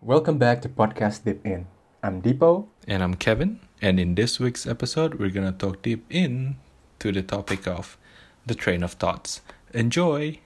[0.00, 1.66] Welcome back to Podcast Deep In.
[2.04, 2.68] I'm Deepo.
[2.86, 3.58] And I'm Kevin.
[3.82, 6.54] And in this week's episode, we're going to talk deep in
[7.00, 7.98] to the topic of
[8.46, 9.40] the train of thoughts.
[9.74, 10.38] Enjoy!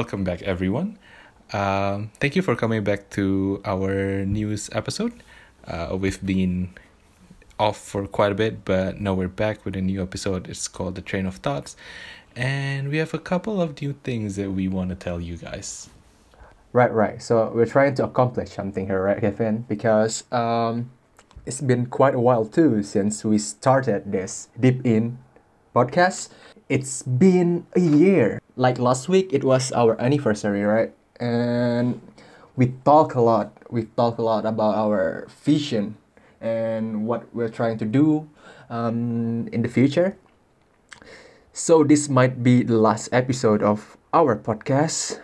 [0.00, 0.98] Welcome back, everyone.
[1.52, 5.12] Um, thank you for coming back to our news episode.
[5.66, 6.72] Uh, we've been
[7.58, 10.48] off for quite a bit, but now we're back with a new episode.
[10.48, 11.76] It's called The Train of Thoughts.
[12.34, 15.90] And we have a couple of new things that we want to tell you guys.
[16.72, 17.20] Right, right.
[17.20, 19.66] So we're trying to accomplish something here, right, Kevin?
[19.68, 20.90] Because um,
[21.44, 25.18] it's been quite a while too since we started this Deep In
[25.76, 26.30] podcast.
[26.70, 28.38] It's been a year.
[28.54, 30.94] Like last week, it was our anniversary, right?
[31.18, 31.98] And
[32.54, 33.50] we talk a lot.
[33.74, 35.98] We talk a lot about our vision
[36.40, 38.30] and what we're trying to do
[38.70, 40.14] um, in the future.
[41.52, 45.18] So this might be the last episode of our podcast.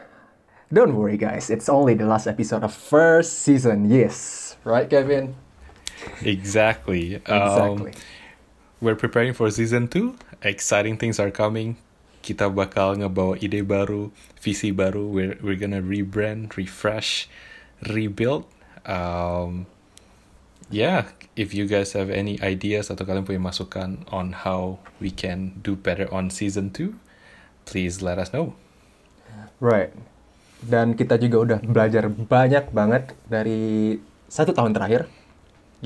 [0.73, 1.49] Don't worry, guys.
[1.49, 3.89] It's only the last episode of first season.
[3.89, 5.37] Yes, right, Kevin?
[6.23, 7.15] Exactly.
[7.15, 7.93] Exactly.
[7.95, 8.03] Um,
[8.81, 10.43] we're preparing for season 2.
[10.43, 11.77] Exciting things are coming.
[12.21, 14.11] Kita bakal ngebawa ide baru,
[14.43, 15.07] visi baru.
[15.07, 17.31] We're we're gonna rebrand, refresh,
[17.87, 18.51] rebuild.
[18.83, 19.71] Um,
[20.71, 25.55] yeah, if you guys have any ideas atau kalian punya masukan on how we can
[25.63, 26.99] do better on season 2,
[27.63, 28.59] please let us know.
[29.63, 29.95] Right.
[30.67, 33.97] Dan kita juga udah belajar banyak banget dari
[34.27, 35.07] satu tahun terakhir.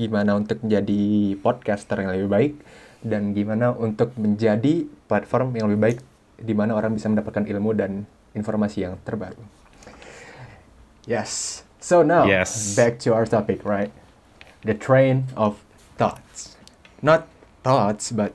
[0.01, 1.01] Gimana untuk menjadi
[1.37, 2.53] podcaster yang lebih baik.
[3.01, 5.97] Dan gimana untuk menjadi platform yang lebih baik
[6.41, 9.41] di mana orang bisa mendapatkan ilmu dan informasi yang terbaru.
[11.05, 11.61] Yes.
[11.77, 12.73] So now, Yes.
[12.73, 13.89] back to our topic, right?
[14.61, 15.61] The train of
[15.97, 16.57] thoughts.
[17.01, 17.25] Not
[17.61, 18.33] thoughts, but,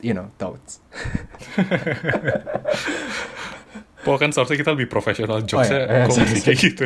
[0.00, 0.80] you know, thoughts.
[4.06, 6.06] Pokoknya kan seharusnya kita lebih profesional Oh, jokesnya iya.
[6.06, 6.16] Iya, kok
[6.46, 6.84] kayak gitu.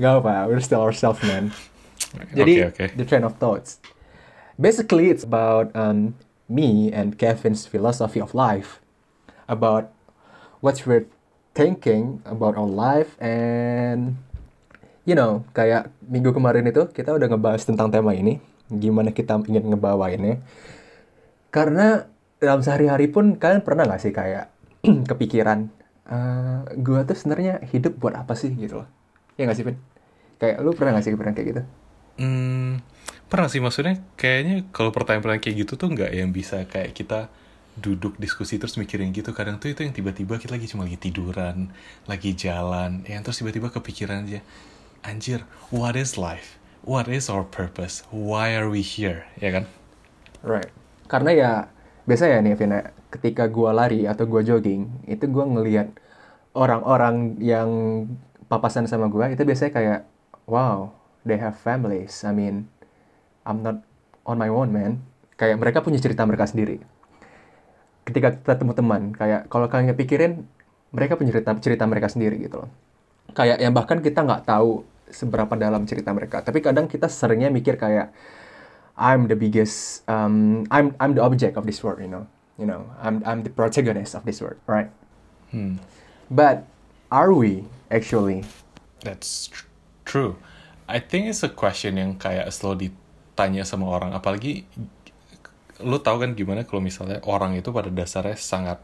[0.00, 1.52] Gak apa, we're still ourselves, man.
[2.34, 2.98] Jadi, Oke, oke.
[2.98, 3.78] the train of thoughts.
[4.58, 6.18] Basically, it's about um,
[6.50, 8.82] me and Kevin's philosophy of life,
[9.46, 9.94] about
[10.60, 11.06] what we're
[11.54, 14.18] thinking about our life, and
[15.08, 19.72] you know, kayak minggu kemarin itu kita udah ngebahas tentang tema ini, gimana kita ingin
[19.72, 20.42] ngebawainnya.
[21.50, 22.06] Karena
[22.38, 24.52] dalam sehari-hari pun kalian pernah gak sih kayak
[25.10, 25.66] kepikiran,
[26.10, 28.88] eh gue tuh sebenarnya hidup buat apa sih gitu loh?
[29.34, 29.78] Ya gak sih, Vin?
[30.38, 31.62] Kayak lu pernah gak sih kepikiran kayak gitu?
[32.18, 32.82] Hmm,
[33.30, 37.30] pernah sih maksudnya kayaknya kalau pertanyaan-pertanyaan kayak gitu tuh nggak yang bisa kayak kita
[37.78, 39.30] duduk diskusi terus mikirin gitu.
[39.30, 41.70] Kadang tuh itu yang tiba-tiba kita lagi cuma lagi tiduran
[42.10, 44.40] lagi jalan yang terus tiba-tiba kepikiran aja
[45.06, 46.60] anjir what is life?
[46.80, 48.08] What is our purpose?
[48.08, 49.28] Why are we here?
[49.36, 49.64] Ya kan?
[50.40, 50.72] Right.
[51.08, 51.50] Karena ya
[52.08, 52.80] biasa ya nih Vina,
[53.12, 55.92] ketika gua lari atau gua jogging, itu gua ngelihat
[56.56, 57.68] orang-orang yang
[58.48, 60.00] papasan sama gua itu biasanya kayak
[60.48, 60.88] wow,
[61.24, 62.24] they have families.
[62.24, 62.68] I mean,
[63.44, 63.82] I'm not
[64.24, 65.04] on my own, man.
[65.36, 66.80] Kayak mereka punya cerita mereka sendiri.
[68.04, 70.44] Ketika kita ketemu teman, kayak kalau kalian pikirin
[70.90, 72.70] mereka punya cerita cerita mereka sendiri gitu loh.
[73.32, 76.42] Kayak yang bahkan kita nggak tahu seberapa dalam cerita mereka.
[76.42, 78.10] Tapi kadang kita seringnya mikir kayak
[78.98, 82.26] I'm the biggest um I'm I'm the object of this world, you know.
[82.60, 84.92] You know, I'm I'm the protagonist of this world, right?
[85.48, 85.80] hmm
[86.28, 86.68] But
[87.08, 88.44] are we actually?
[89.00, 89.66] That's tr-
[90.04, 90.36] true.
[90.90, 94.10] I think it's a question yang kayak selalu ditanya sama orang.
[94.12, 94.66] Apalagi
[95.80, 98.82] lu tahu kan gimana kalau misalnya orang itu pada dasarnya sangat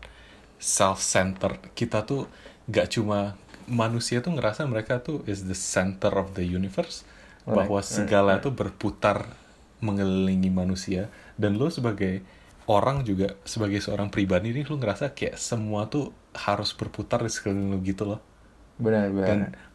[0.56, 1.74] self-centered.
[1.76, 2.30] Kita tuh
[2.70, 3.36] gak cuma
[3.68, 7.04] manusia tuh ngerasa mereka tuh is the center of the universe.
[7.44, 9.26] Right, Bahwa right, segala tuh berputar
[9.84, 11.12] mengelilingi manusia.
[11.36, 12.24] Dan lu sebagai
[12.66, 17.70] orang juga, sebagai seorang pribadi nih, lu ngerasa kayak semua tuh harus berputar di sekeliling
[17.76, 18.20] lu gitu loh.
[18.76, 19.65] Benar, Dan benar.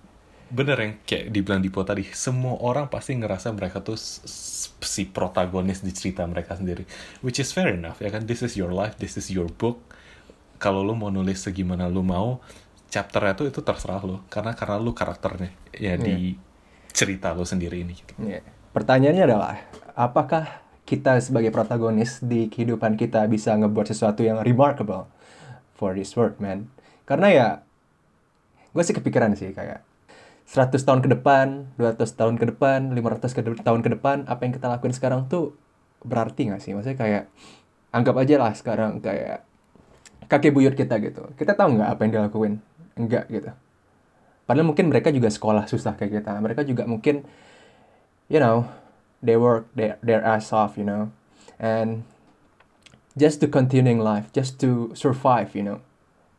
[0.51, 5.95] Bener yang kayak dibilang Dipo tadi, semua orang pasti ngerasa mereka tuh si protagonis di
[5.95, 6.83] cerita mereka sendiri.
[7.23, 8.27] Which is fair enough, ya kan?
[8.27, 9.79] This is your life, this is your book.
[10.61, 12.43] Kalau lu mau nulis segimana lu mau,
[12.91, 14.19] chapternya tuh itu terserah lu.
[14.27, 16.35] Karena karena lu karakternya, ya di
[16.91, 17.95] cerita lu sendiri ini.
[17.97, 18.11] Gitu.
[18.21, 18.43] Iya.
[18.75, 19.55] Pertanyaannya adalah,
[19.95, 25.07] apakah kita sebagai protagonis di kehidupan kita bisa ngebuat sesuatu yang remarkable
[25.79, 26.67] for this world, man?
[27.07, 27.47] Karena ya,
[28.71, 29.83] gue sih kepikiran sih kayak
[30.47, 34.53] 100 tahun ke depan, 200 tahun ke depan, 500 ke tahun ke depan, apa yang
[34.55, 35.55] kita lakuin sekarang tuh
[36.03, 36.75] berarti nggak sih?
[36.75, 37.23] Maksudnya kayak,
[37.91, 39.43] anggap aja lah sekarang kayak
[40.31, 41.27] kakek buyut kita gitu.
[41.35, 42.53] Kita tahu nggak apa yang dilakuin?
[42.95, 43.51] Enggak gitu.
[44.47, 46.31] Padahal mungkin mereka juga sekolah susah kayak kita.
[46.39, 47.23] Mereka juga mungkin
[48.31, 48.67] you know
[49.19, 51.11] they work their, their ass off you know.
[51.59, 52.07] And
[53.13, 55.79] just to continuing life just to survive you know.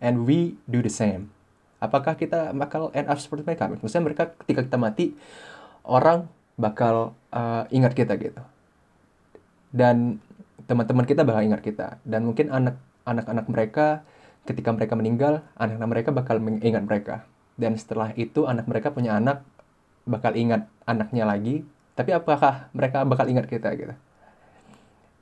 [0.02, 1.30] And we do the same
[1.82, 3.66] apakah kita bakal end up seperti mereka?
[3.66, 5.18] Maksudnya mereka ketika kita mati
[5.82, 8.38] orang bakal uh, ingat kita gitu.
[9.74, 10.22] Dan
[10.70, 11.98] teman-teman kita bakal ingat kita.
[12.06, 14.06] Dan mungkin anak anak-anak mereka
[14.46, 17.26] ketika mereka meninggal anak-anak mereka bakal mengingat mereka.
[17.58, 19.42] Dan setelah itu anak mereka punya anak
[20.06, 21.66] bakal ingat anaknya lagi.
[21.98, 23.92] Tapi apakah mereka bakal ingat kita gitu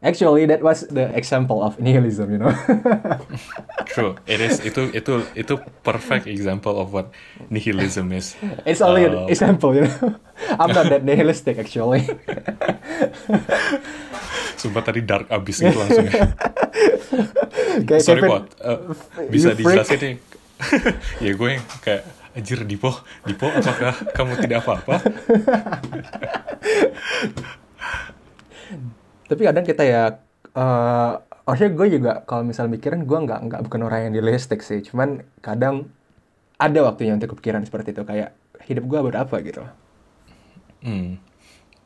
[0.00, 2.48] Actually, that was the example of nihilism, you know.
[3.92, 4.56] True, it is.
[4.64, 5.54] Itu itu itu
[5.84, 7.12] perfect example of what
[7.46, 8.32] nihilism is.
[8.64, 10.16] It's only Uh, an example, you know.
[10.60, 12.08] I'm not that nihilistic actually.
[14.56, 16.08] Sumpah tadi dark abis itu langsung.
[16.08, 16.32] ya.
[17.84, 18.78] Kayak Sorry Kevin, Pot, Uh,
[19.28, 20.14] bisa dijelasin nih.
[21.20, 22.02] ya gue yang kayak
[22.32, 22.92] anjir Dipo,
[23.24, 24.96] Dipo apakah kamu tidak apa-apa?
[29.30, 30.18] Tapi kadang kita ya,
[30.58, 31.12] eh
[31.46, 34.82] harusnya gue juga kalau misal mikirin gue nggak nggak bukan orang yang nihilistik sih.
[34.82, 35.86] Cuman kadang
[36.58, 38.34] ada waktunya untuk kepikiran seperti itu kayak
[38.66, 39.62] hidup gue buat apa gitu.
[40.82, 41.22] Hmm.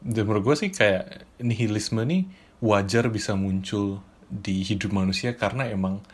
[0.05, 2.29] Dan menurut gue sih kayak nihilisme nih
[2.61, 6.05] wajar bisa muncul di hidup manusia karena emang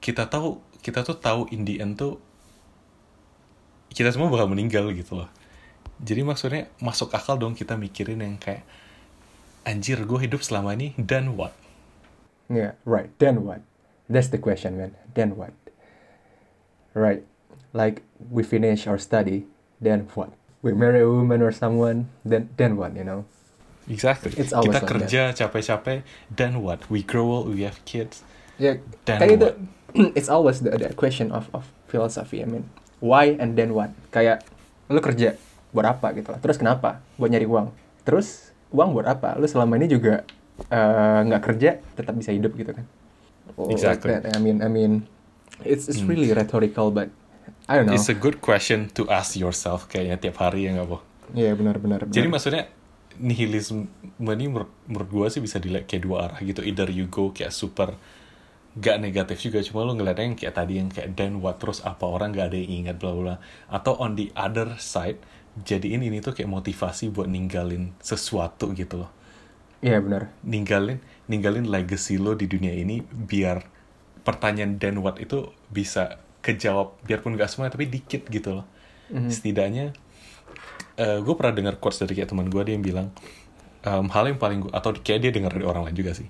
[0.00, 2.16] kita tahu kita tuh tahu in the end tuh
[3.92, 5.30] kita semua bakal meninggal gitu loh.
[6.00, 8.64] Jadi maksudnya masuk akal dong kita mikirin yang kayak
[9.70, 11.54] anjir gue hidup selama ini dan what?
[12.50, 13.14] Yeah, right.
[13.22, 13.62] Then what?
[14.10, 14.98] That's the question, man.
[15.14, 15.54] Then what?
[16.98, 17.22] Right.
[17.70, 19.46] Like we finish our study,
[19.78, 20.34] then what?
[20.60, 22.98] We marry a woman or someone, then then what?
[22.98, 23.20] You know?
[23.86, 24.34] Exactly.
[24.34, 26.02] It's always kita like kerja capek-capek
[26.34, 26.82] dan what?
[26.90, 28.26] We grow old, we have kids.
[28.58, 28.82] Yeah.
[29.06, 29.46] Then kayak itu.
[29.46, 29.56] what?
[30.18, 32.42] It's always the, the question of of philosophy.
[32.42, 32.66] I mean,
[32.98, 33.94] why and then what?
[34.10, 34.42] Kayak
[34.90, 35.38] lu kerja
[35.70, 36.42] buat apa gitu lah.
[36.42, 36.98] Terus kenapa?
[37.14, 37.70] Buat nyari uang.
[38.02, 39.36] Terus uang buat apa?
[39.38, 40.22] Lu selama ini juga
[40.70, 42.84] eh, nggak kerja tetap bisa hidup gitu kan?
[43.58, 44.10] Like Exactly.
[44.12, 44.22] that.
[44.30, 45.04] I mean, I mean,
[45.66, 46.10] it's it's Hmm.
[46.10, 47.08] really rhetorical, but
[47.68, 47.94] I don't know.
[47.98, 51.02] It's a good question to ask yourself kayaknya tiap hari ya nggak boh.
[51.34, 52.10] Iya benar-benar.
[52.10, 52.62] Jadi maksudnya
[53.20, 53.86] nihilisme
[54.18, 56.64] ini menurut, menurut gue sih bisa dilihat kayak dua arah gitu.
[56.64, 57.94] Either you go kayak super
[58.78, 62.06] gak negatif juga, cuma lo ngeliatnya yang kayak tadi yang kayak then what terus apa
[62.06, 63.34] orang gak ada yang ingat bla bla.
[63.66, 65.18] Atau on the other side,
[65.64, 69.10] jadiin ini tuh kayak motivasi buat ninggalin sesuatu gitu loh.
[69.80, 70.32] Iya benar.
[70.44, 73.64] Ninggalin ninggalin legacy lo di dunia ini biar
[74.26, 78.66] pertanyaan then what itu bisa kejawab biarpun gak semua tapi dikit gitu loh.
[79.12, 79.28] Mhm.
[79.32, 79.86] Setidaknya
[81.00, 83.08] gue pernah dengar quotes dari kayak teman gue dia yang bilang
[83.84, 86.28] em, hal yang paling gue atau kayak dia dengar dari orang lain juga sih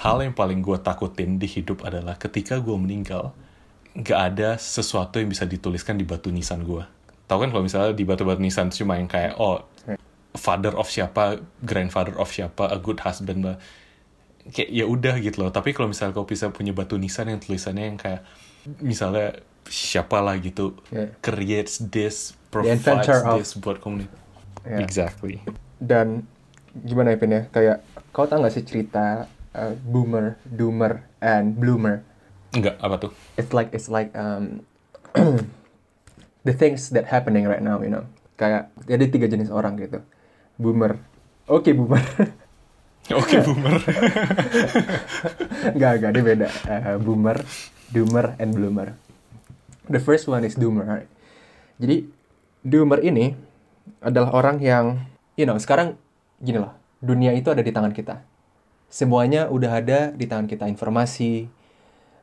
[0.00, 3.34] hal yang paling gue takutin di hidup adalah ketika gue meninggal
[3.98, 6.86] nggak ada sesuatu yang bisa dituliskan di batu nisan gue
[7.30, 9.62] tau kan kalau misalnya di batu-batu nisan itu cuma yang kayak oh
[10.34, 13.58] father of siapa grandfather of siapa a good husband blah.
[14.46, 17.84] kayak ya udah gitu loh tapi kalau misalnya kau bisa punya batu nisan yang tulisannya
[17.86, 18.26] yang kayak
[18.78, 21.14] misalnya siapa lah gitu Yeah.
[21.20, 24.18] creates this The provides inventor of- this buat komunitas
[24.60, 24.82] Yeah.
[24.82, 25.38] exactly
[25.78, 26.26] Dan
[26.74, 27.42] gimana ya Pin ya?
[27.48, 27.80] Kayak
[28.10, 32.02] kau tau gak sih cerita uh, boomer, doomer, and bloomer?
[32.50, 34.66] enggak apa tuh It's like it's like um,
[36.44, 38.04] the things that happening right now, you know.
[38.40, 40.00] Kayak ada tiga jenis orang gitu.
[40.56, 40.96] Boomer.
[41.44, 42.00] Oke boomer.
[43.20, 43.74] oke boomer
[45.76, 46.48] Enggak, enggak, dia beda.
[46.64, 47.36] Uh, boomer,
[47.92, 48.96] doomer, and bloomer.
[49.90, 50.86] The first one is doomer.
[50.86, 51.10] right?
[51.76, 52.08] Jadi,
[52.64, 53.36] doomer ini
[54.00, 55.04] adalah orang yang,
[55.36, 55.98] you know, sekarang
[56.40, 58.24] gini loh, dunia itu ada di tangan kita.
[58.88, 60.64] Semuanya udah ada di tangan kita.
[60.70, 61.50] Informasi,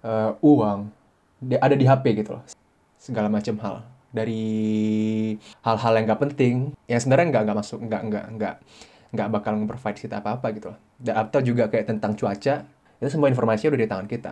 [0.01, 0.89] eh, uang,
[1.61, 2.43] ada di HP gitu loh.
[2.97, 3.96] Segala macam hal.
[4.17, 4.49] Dari
[5.61, 6.55] hal-hal yang nggak penting,
[6.89, 8.55] yang sebenarnya nggak nggak masuk, nggak nggak nggak
[9.13, 10.79] nggak bakal nge-provide kita apa-apa gitu loh.
[10.97, 12.65] Dan atau juga kayak tentang cuaca,
[12.97, 14.31] itu semua informasi udah di tangan kita.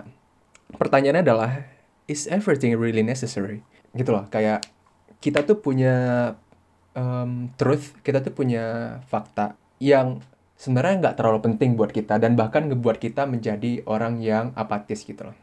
[0.76, 1.52] Pertanyaannya adalah,
[2.10, 3.62] is everything really necessary?
[3.94, 4.66] Gitu loh, kayak
[5.22, 6.34] kita tuh punya
[6.98, 10.20] um, truth, kita tuh punya fakta yang
[10.58, 15.30] sebenarnya nggak terlalu penting buat kita dan bahkan ngebuat kita menjadi orang yang apatis gitu
[15.32, 15.38] loh.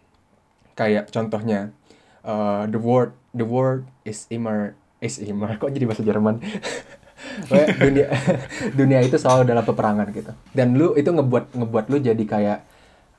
[0.73, 1.71] Kayak contohnya,
[2.25, 6.39] uh, the word the word is immer is immer kok jadi bahasa Jerman.
[7.81, 8.13] Dunia
[8.79, 10.33] dunia itu selalu dalam peperangan gitu.
[10.53, 12.59] Dan lu itu ngebuat ngebuat lu jadi kayak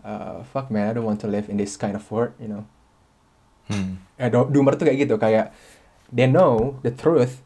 [0.03, 2.63] uh, fuck man, I don't want to live in this kind of world, you know.
[3.71, 4.03] hmm.
[4.19, 5.55] Eh, do- doomer tuh kayak gitu, kayak
[6.11, 7.39] they know the truth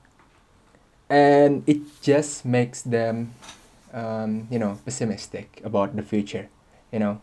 [1.08, 3.32] and it just makes them
[3.94, 6.50] um, you know, pessimistic about the future,
[6.92, 7.22] you know.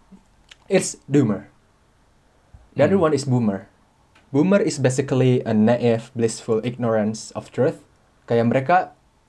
[0.71, 1.53] It's doomer.
[2.73, 3.11] The other Hmm.
[3.11, 3.69] one is boomer.
[4.35, 7.79] Boomer is basically a naive, blissful ignorance of truth.
[8.27, 8.77] Kayak mereka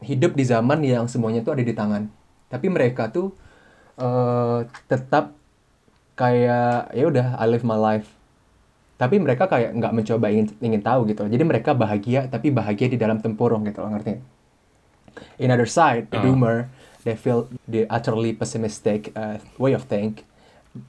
[0.02, 2.10] hidup di zaman yang semuanya tuh ada di tangan.
[2.50, 3.30] Tapi mereka tuh
[4.02, 5.38] eh, tetap
[6.18, 8.10] kayak ya udah I live my life.
[8.96, 11.28] Tapi mereka kayak nggak mencoba ingin ingin tahu gitu.
[11.28, 14.18] Jadi mereka bahagia tapi bahagia di dalam tempurung gitu loh, ngerti?
[15.38, 16.24] In other side, the Ah.
[16.24, 16.58] boomer,
[17.04, 20.24] they feel the utterly pessimistic uh, way of think,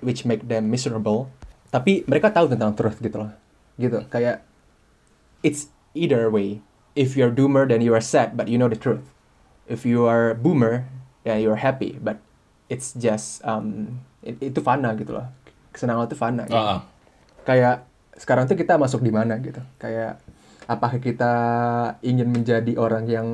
[0.03, 1.27] which make them miserable.
[1.69, 3.31] Tapi mereka tahu tentang truth gitu loh,
[3.77, 4.05] gitu.
[4.09, 4.45] Kayak
[5.41, 6.61] it's either way.
[6.97, 9.05] If you're doomer, then you are sad, but you know the truth.
[9.69, 10.89] If you are boomer,
[11.23, 12.23] then you are happy, but
[12.67, 15.29] it's just um it- itu fana gitu loh.
[15.77, 16.43] Kesenangan itu fana.
[16.49, 16.57] Gitu.
[16.57, 16.81] Ah, ah.
[17.45, 17.85] Kayak
[18.17, 19.61] sekarang tuh kita masuk di mana gitu.
[19.77, 20.25] Kayak
[20.65, 21.33] apakah kita
[22.01, 23.29] ingin menjadi orang yang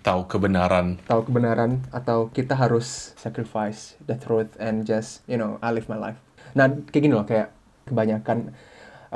[0.00, 1.02] tahu kebenaran.
[1.10, 5.98] tahu kebenaran atau kita harus sacrifice the truth and just you know I live my
[5.98, 6.16] life.
[6.54, 7.50] Nah kayak gini loh kayak
[7.84, 8.54] kebanyakan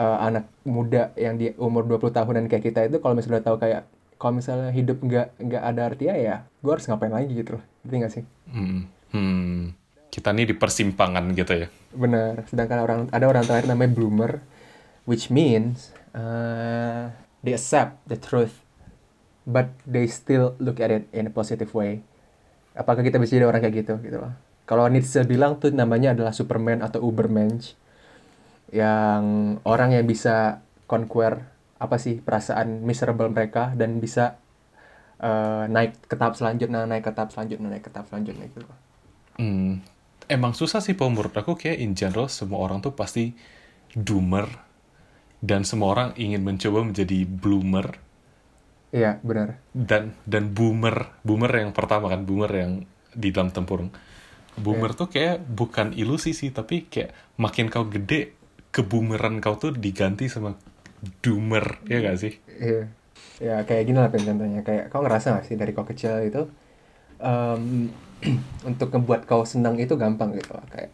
[0.01, 3.57] uh, anak muda yang di umur 20 tahunan kayak kita itu kalau misalnya udah tahu
[3.61, 3.83] kayak
[4.17, 7.65] kalau misalnya hidup nggak nggak ada artinya ya gue harus ngapain lagi gitu loh.
[7.85, 8.25] Ngerti nggak sih?
[8.53, 8.81] Hmm.
[9.13, 9.61] Hmm.
[10.09, 11.69] Kita nih di persimpangan gitu ya.
[11.93, 12.45] Benar.
[12.49, 14.33] Sedangkan orang ada orang terakhir namanya bloomer,
[15.05, 18.61] which means uh, they accept the truth,
[19.49, 22.05] but they still look at it in a positive way.
[22.77, 24.33] Apakah kita bisa jadi orang kayak gitu gitu loh?
[24.69, 27.75] Kalau Nietzsche bilang tuh namanya adalah Superman atau Ubermensch,
[28.71, 31.47] yang orang yang bisa conquer
[31.81, 34.39] apa sih perasaan miserable mereka dan bisa
[35.19, 38.67] uh, naik ke tahap selanjutnya, naik ke tahap selanjutnya, naik ke tahap selanjutnya gitu.
[39.41, 39.81] Hmm.
[40.31, 43.35] Emang susah sih Paul, menurut aku kayak in general semua orang tuh pasti
[43.97, 44.47] doomer
[45.41, 47.97] dan semua orang ingin mencoba menjadi bloomer
[48.91, 49.63] Iya benar.
[49.71, 52.73] dan dan boomer boomer yang pertama kan boomer yang
[53.15, 53.95] di dalam tempurung
[54.59, 58.35] boomer tuh kayak bukan ilusi sih tapi kayak makin kau gede
[58.71, 60.55] kebumeran kau tuh diganti sama
[61.25, 62.83] doomer ya gak sih Iya.
[63.41, 64.61] Ya kayak gini lah contohnya.
[64.61, 66.45] Kayak kau ngerasa gak sih dari kau kecil itu
[67.21, 67.89] em,
[68.71, 70.65] untuk ngebuat kau senang itu gampang gitu loh.
[70.69, 70.93] Kayak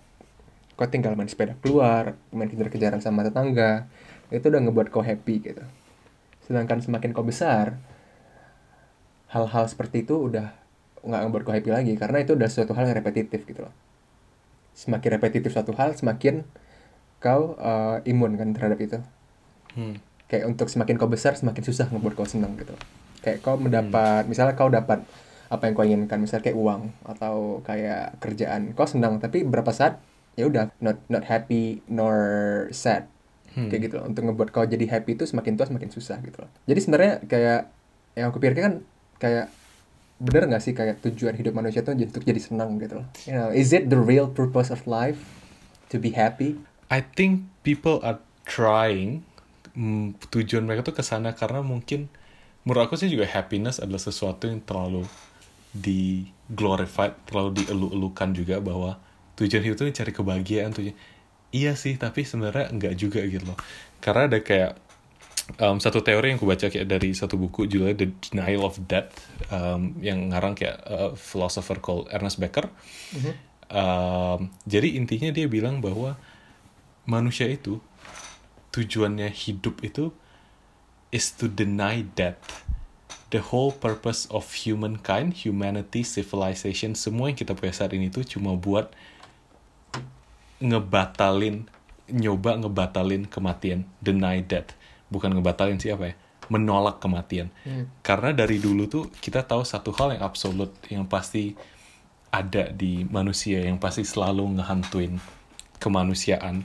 [0.79, 3.89] kau tinggal main sepeda keluar, main kejar-kejaran sama tetangga,
[4.31, 5.65] itu udah ngebuat kau happy gitu.
[6.47, 7.81] Sedangkan semakin kau besar,
[9.35, 10.55] hal-hal seperti itu udah
[11.03, 13.75] nggak ngebuat kau happy lagi karena itu udah suatu hal yang repetitif gitu loh.
[14.77, 16.47] Semakin repetitif suatu hal, semakin
[17.21, 18.99] kau eh, imun kan terhadap itu?
[19.77, 20.01] Hmm.
[20.27, 22.75] kayak untuk semakin kau besar semakin susah ngebuat kau senang gitu.
[23.23, 25.07] Kayak kau mendapat misalnya kau dapat
[25.47, 28.75] apa yang kau inginkan misalnya kayak uang atau kayak kerjaan.
[28.75, 30.03] Kau senang tapi berapa saat
[30.35, 32.17] ya udah not not happy nor
[32.75, 33.07] sad.
[33.57, 33.73] Hmm.
[33.73, 36.51] kayak gitu loh untuk ngebuat kau jadi happy itu semakin tua semakin susah gitu loh.
[36.69, 37.61] Jadi sebenarnya kayak
[38.13, 38.75] yang aku pikirkan kan
[39.17, 39.47] kayak
[40.21, 43.07] bener nggak sih kayak tujuan hidup manusia tuh untuk jadi senang gitu loh?
[43.25, 45.21] You know is it the real purpose of life
[45.89, 49.27] to be happy I think people are trying
[49.75, 52.07] mm, tujuan mereka tuh ke sana karena mungkin
[52.63, 55.07] menurut aku sih juga happiness adalah sesuatu yang terlalu
[55.71, 58.97] di glorified, terlalu dielu-elukan juga bahwa
[59.37, 60.97] tujuan hidup itu cari kebahagiaan tujuan.
[61.55, 63.59] Iya sih, tapi sebenarnya enggak juga gitu loh.
[64.03, 64.79] Karena ada kayak
[65.63, 69.15] um, satu teori yang aku baca kayak dari satu buku judulnya The Denial of Death
[69.53, 72.67] um, yang ngarang kayak uh, philosopher called Ernest Becker.
[73.67, 76.19] Um, jadi intinya dia bilang bahwa
[77.07, 77.79] manusia itu
[78.75, 80.13] tujuannya hidup itu
[81.15, 82.67] is to deny death.
[83.31, 88.55] The whole purpose of humankind, humanity, civilization, semua yang kita punya saat ini tuh cuma
[88.55, 88.93] buat
[90.63, 91.67] ngebatalin,
[92.07, 94.75] nyoba ngebatalin kematian, deny death.
[95.11, 96.15] Bukan ngebatalin siapa ya?
[96.47, 97.51] Menolak kematian.
[98.07, 101.59] Karena dari dulu tuh kita tahu satu hal yang absolut, yang pasti
[102.31, 105.19] ada di manusia, yang pasti selalu ngehantuin
[105.83, 106.63] kemanusiaan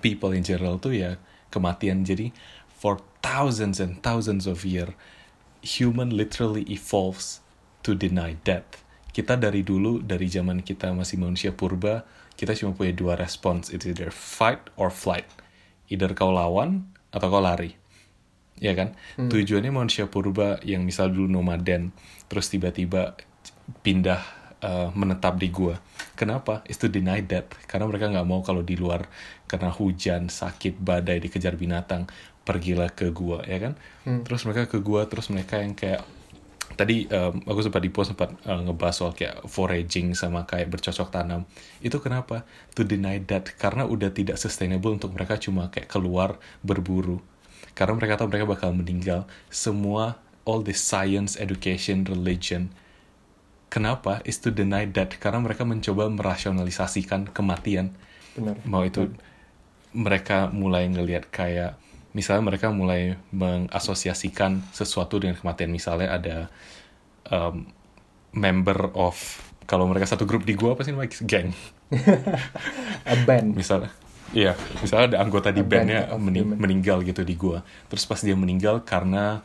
[0.00, 2.06] people in general tuh ya kematian.
[2.06, 2.30] Jadi
[2.70, 4.94] for thousands and thousands of year
[5.62, 7.42] human literally evolves
[7.82, 8.82] to deny death.
[9.10, 12.06] Kita dari dulu dari zaman kita masih manusia purba,
[12.38, 15.26] kita cuma punya dua respons, it's either fight or flight.
[15.90, 17.74] Either kau lawan atau kau lari.
[18.58, 18.94] Ya kan?
[19.18, 21.90] Tujuannya manusia purba yang misal dulu nomaden,
[22.30, 23.18] terus tiba-tiba
[23.82, 24.22] pindah
[24.62, 25.78] uh, menetap di gua.
[26.18, 26.66] Kenapa?
[26.66, 27.54] Is to deny death.
[27.70, 29.06] Karena mereka nggak mau kalau di luar
[29.46, 32.10] kena hujan, sakit, badai, dikejar binatang,
[32.42, 33.72] pergilah ke gua, ya kan?
[34.04, 36.02] Terus mereka ke gua, terus mereka yang kayak
[36.76, 41.08] tadi um, aku sempat di post sempat uh, ngebahas soal kayak foraging sama kayak bercocok
[41.08, 41.48] tanam.
[41.80, 42.44] Itu kenapa?
[42.76, 47.24] To deny that karena udah tidak sustainable untuk mereka cuma kayak keluar berburu.
[47.72, 49.24] Karena mereka tahu mereka bakal meninggal.
[49.48, 52.72] Semua all the science, education, religion
[53.68, 54.24] Kenapa?
[54.24, 55.12] Is to deny that?
[55.20, 57.92] Karena mereka mencoba merasionalisasikan kematian.
[58.32, 58.56] benar.
[58.64, 59.12] Mau itu
[59.92, 61.76] mereka mulai ngelihat kayak
[62.16, 65.68] misalnya mereka mulai mengasosiasikan sesuatu dengan kematian.
[65.68, 66.36] Misalnya ada
[67.28, 67.68] um,
[68.32, 69.16] member of
[69.68, 71.12] kalau mereka satu grup di gua apa sih namanya?
[71.28, 71.52] Gang
[73.12, 73.52] A band.
[73.52, 73.92] misalnya
[74.32, 74.56] iya.
[74.80, 77.60] Misalnya ada anggota di bandnya mening- meninggal gitu di gua.
[77.92, 79.44] Terus pas dia meninggal karena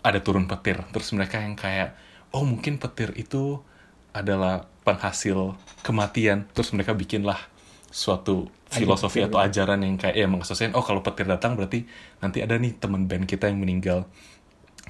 [0.00, 0.80] ada turun petir.
[0.92, 1.96] Terus mereka yang kayak
[2.36, 3.64] oh mungkin petir itu
[4.12, 6.44] adalah penghasil kematian.
[6.52, 7.40] Terus mereka bikinlah
[7.88, 9.48] suatu filosofi atau ya.
[9.48, 11.88] ajaran yang kayak ya mengasosiasikan oh kalau petir datang berarti
[12.20, 14.04] nanti ada nih teman band kita yang meninggal.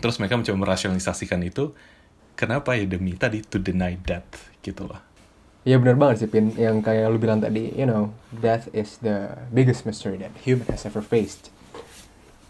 [0.03, 1.71] Terus mereka mencoba merasionalisasikan itu
[2.35, 4.51] kenapa ya demi tadi to deny death?
[4.61, 5.07] Gitu lah
[5.67, 9.35] Ya benar banget sih Pin, yang kayak lu bilang tadi, you know, death is the
[9.51, 11.51] biggest mystery that human has ever faced.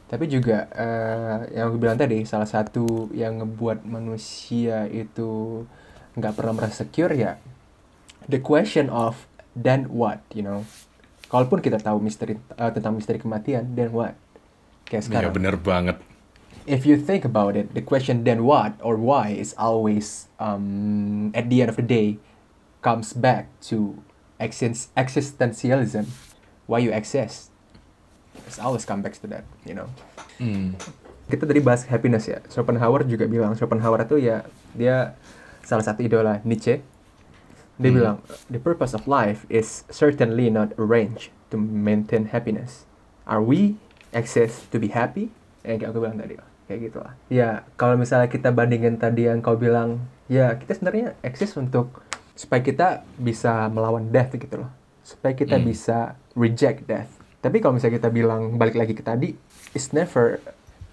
[0.07, 5.63] Tapi juga eh, yang gue bilang tadi, salah satu yang ngebuat manusia itu
[6.15, 7.37] nggak pernah merasa secure ya,
[8.31, 9.27] the question of
[9.59, 10.63] then what, you know.
[11.27, 14.15] Kalaupun kita tahu misteri eh, tentang misteri kematian, then what?
[14.87, 15.35] Kayak ya sekarang.
[15.35, 15.99] bener banget
[16.67, 21.49] if you think about it, the question then what or why is always, um, at
[21.49, 22.19] the end of the day,
[22.83, 24.03] comes back to
[24.39, 26.07] exist- existentialism.
[26.67, 27.55] Why you exist?
[28.45, 29.89] It's always come back to that, you know.
[30.37, 30.77] Hmm.
[31.27, 32.39] Kita tadi bahas happiness ya.
[32.53, 35.17] Schopenhauer juga bilang, Schopenhauer itu ya, dia
[35.67, 36.85] salah satu idola Nietzsche.
[37.77, 37.97] Dia Hmm.
[37.99, 38.17] bilang,
[38.49, 42.87] the purpose of life is certainly not arranged to maintain happiness.
[43.27, 43.77] Are we
[44.15, 45.29] exist to be happy?
[45.67, 46.35] Yang kayak aku bilang tadi.
[46.67, 47.13] Kayak gitu lah.
[47.27, 52.03] Ya, kalau misalnya kita bandingin tadi yang kau bilang, ya kita sebenarnya exist untuk
[52.33, 52.89] supaya kita
[53.19, 54.71] bisa melawan death gitu loh.
[55.03, 55.67] Supaya kita Hmm.
[55.67, 57.11] bisa reject death.
[57.41, 59.37] Tapi kalau misalnya kita bilang balik lagi ke tadi,
[59.77, 60.41] it's never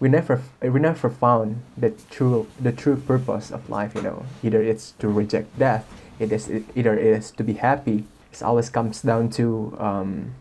[0.03, 4.27] we never we never found the true the true purpose of life, you know.
[4.43, 5.87] Either it's to reject death,
[6.19, 8.03] it is either it is to be happy.
[8.33, 10.33] It always comes down to um,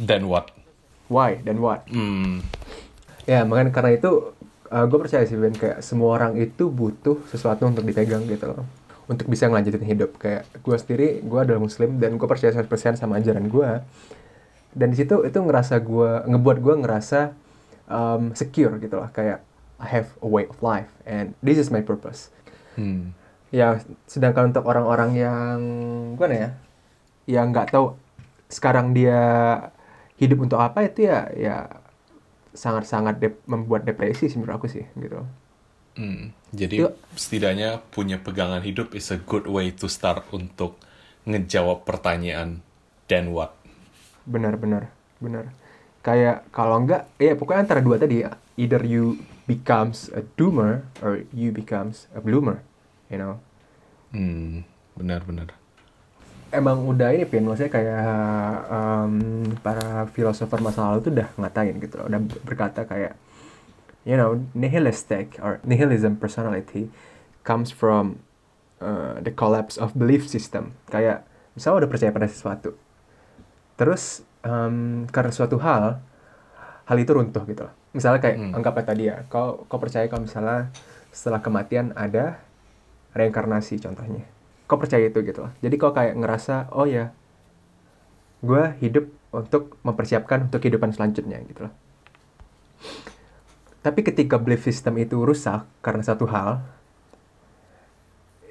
[0.00, 0.50] then what
[1.08, 1.86] why dan what.
[1.88, 2.42] Hmm.
[3.24, 4.36] Ya, makanya karena itu
[4.68, 8.66] gue percaya sih Ben kayak semua orang itu butuh sesuatu untuk dipegang gitu loh.
[9.06, 10.16] Untuk bisa ngelanjutin hidup.
[10.18, 13.70] Kayak gue sendiri, gue adalah muslim dan gue percaya 100% sama ajaran gue.
[14.74, 17.20] Dan di situ itu ngerasa gue, ngebuat gue ngerasa
[17.86, 19.08] um, secure gitu loh.
[19.14, 19.46] Kayak
[19.78, 22.30] I have a way of life and this is my purpose.
[22.74, 23.14] Hmm.
[23.54, 23.78] Ya,
[24.10, 25.58] sedangkan untuk orang-orang yang
[26.18, 26.50] gimana ya,
[27.30, 27.94] yang nggak tahu
[28.50, 29.22] sekarang dia
[30.18, 31.56] hidup untuk apa itu ya, ya
[32.54, 35.22] sangat-sangat dep- membuat depresi sih menurut aku sih gitu.
[35.94, 36.34] Hmm.
[36.50, 40.78] Jadi Itu- setidaknya punya pegangan hidup is a good way to start untuk
[41.26, 42.62] ngejawab pertanyaan
[43.06, 43.54] then what.
[44.24, 44.88] Benar-benar,
[45.20, 45.52] benar.
[46.04, 48.24] Kayak kalau enggak, ya pokoknya antara dua tadi,
[48.60, 52.60] either you becomes a doomer or you becomes a bloomer,
[53.08, 53.40] you know.
[54.12, 54.64] Hmm.
[54.94, 55.64] Benar-benar.
[56.54, 58.06] emang udah ini pin maksudnya kayak
[58.70, 59.14] um,
[59.58, 63.18] para filosofer masa lalu tuh udah ngatain gitu loh udah berkata kayak
[64.06, 66.86] you know nihilistic or nihilism personality
[67.42, 68.22] comes from
[68.78, 71.26] uh, the collapse of belief system kayak
[71.58, 72.78] misalnya udah percaya pada sesuatu
[73.74, 75.98] terus um, karena suatu hal
[76.84, 77.74] hal itu runtuh gitu loh.
[77.94, 78.52] Misalnya kayak Hmm.
[78.58, 80.68] anggaplah tadi ya kau kau percaya kalau misalnya
[81.14, 82.38] setelah kematian ada
[83.14, 84.26] reinkarnasi contohnya.
[84.66, 85.52] Kau percaya itu gitu loh.
[85.62, 87.14] Jadi kau kayak ngerasa oh ya
[88.44, 91.72] gue hidup untuk mempersiapkan untuk kehidupan selanjutnya gitu loh.
[93.84, 96.64] Tapi ketika belief system itu rusak karena satu hal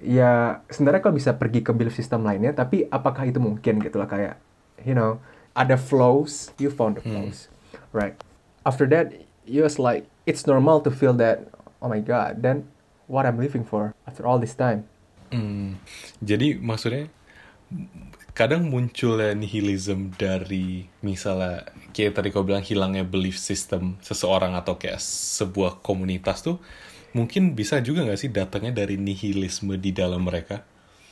[0.03, 4.09] ya sebenarnya kau bisa pergi ke belief system lainnya tapi apakah itu mungkin gitu loh?
[4.09, 4.37] Kayak
[4.81, 5.21] you know
[5.53, 7.29] ada flows you found the Hmm.
[7.29, 7.47] flows
[7.93, 8.17] right
[8.65, 9.13] after that
[9.45, 11.45] you was like it's normal to feel that
[11.83, 12.65] oh my god then
[13.05, 14.89] what I'm living for after all this time
[15.33, 15.81] Hmm.
[16.21, 17.09] Jadi maksudnya
[18.33, 24.97] kadang munculnya nihilism dari misalnya kayak tadi kau bilang hilangnya belief system seseorang atau kayak
[25.01, 26.57] sebuah komunitas tuh
[27.13, 30.65] mungkin bisa juga nggak sih datangnya dari nihilisme di dalam mereka.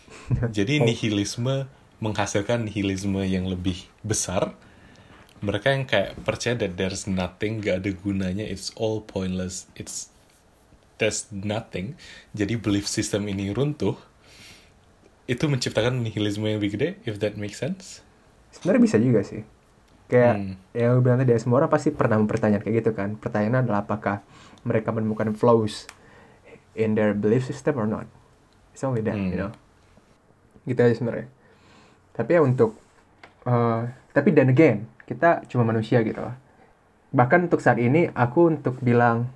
[0.57, 0.85] Jadi Oh.
[0.85, 1.65] nihilisme
[2.01, 4.57] menghasilkan nihilisme yang lebih besar.
[5.41, 10.09] Mereka yang kayak percaya that there's nothing, gak ada gunanya, it's all pointless, it's
[10.97, 11.97] there's nothing.
[12.33, 13.97] Jadi belief system ini runtuh.
[15.25, 18.01] Itu menciptakan nihilisme yang lebih gede, if that makes sense.
[18.51, 19.47] sebenarnya bisa juga sih
[20.11, 20.53] kayak Hmm.
[20.75, 24.19] yang gue bilang tadi semua orang pasti pernah mempertanyakan kayak gitu kan pertanyaannya adalah apakah
[24.67, 25.87] mereka menemukan flows
[26.75, 28.03] in their belief system or not
[28.75, 29.31] it's only that Hmm.
[29.31, 29.55] you know
[30.67, 31.31] gitu aja sebenarnya
[32.13, 32.77] tapi ya untuk
[33.47, 36.35] eh, tapi then again kita cuma manusia gitu loh.
[37.11, 39.27] Bahkan untuk saat ini aku untuk bilang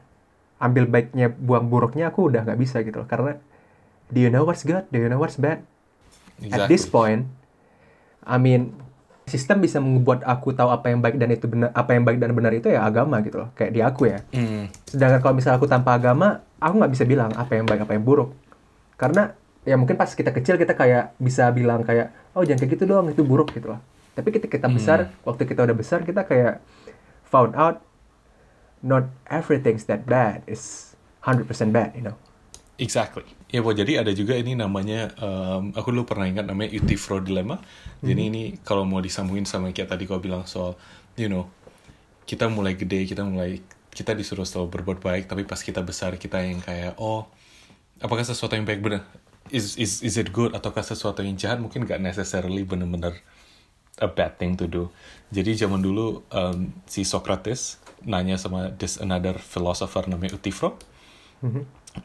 [0.56, 3.08] ambil baiknya buang buruknya aku udah nggak bisa gitu loh.
[3.08, 3.36] Karena
[4.08, 4.88] do you know what's good?
[4.92, 5.64] Do you know what's bad?
[6.52, 6.92] At this Exactly.
[6.92, 7.22] point,
[8.24, 8.76] I mean,
[9.28, 12.32] sistem bisa membuat aku tahu apa yang baik dan itu benar apa yang baik dan
[12.36, 13.50] benar itu ya agama gitu loh.
[13.56, 14.20] Kayak di aku ya.
[14.32, 14.68] Hmm.
[14.88, 18.04] sedangkan kalau misalnya aku tanpa agama aku nggak bisa bilang apa yang baik apa yang
[18.04, 18.32] buruk.
[18.96, 19.36] Karena
[19.66, 23.10] ya mungkin pas kita kecil kita kayak bisa bilang kayak oh jangan kayak gitu doang
[23.10, 23.82] itu buruk gitu loh
[24.14, 26.62] tapi ketika kita besar waktu kita udah besar kita kayak
[27.26, 27.82] found out
[28.86, 30.94] not everything's that bad is
[31.26, 32.16] 100% bad you know
[32.76, 33.24] Exactly.
[33.48, 37.64] Ya, Bo, jadi ada juga ini namanya, em, aku dulu pernah ingat namanya Utifro Dilemma.
[38.04, 40.76] Jadi ini kalau mau disambungin sama kayak tadi kau bilang soal,
[41.16, 41.48] you know,
[42.28, 43.64] kita mulai gede, kita mulai,
[43.96, 47.24] kita disuruh selalu berbuat baik, tapi pas kita besar kita yang kayak, oh,
[48.04, 49.08] apakah sesuatu yang baik benar?
[49.54, 50.58] Is, is, is it good?
[50.58, 53.22] Ataukah sesuatu yang jahat mungkin gak necessarily benar-benar
[54.02, 54.90] a bad thing to do.
[55.32, 60.76] Jadi zaman dulu em, si Socrates nanya sama this another philosopher namanya Utifro.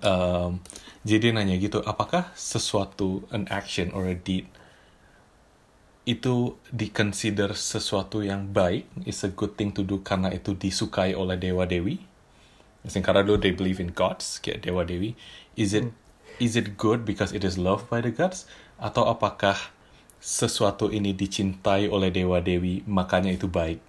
[0.04, 0.60] Um,
[1.02, 4.46] jadi dia nanya gitu, apakah sesuatu an action or a deed
[6.06, 11.34] itu diconsider sesuatu yang baik, is a good thing to do karena itu disukai oleh
[11.40, 12.00] dewa dewi?
[12.86, 15.18] Karena dulu they believe in gods, kayak dewa dewi.
[15.58, 15.92] Is it
[16.40, 18.48] is it good because it is loved by the gods?
[18.76, 19.54] Atau apakah
[20.16, 23.80] sesuatu ini dicintai oleh dewa dewi makanya itu baik?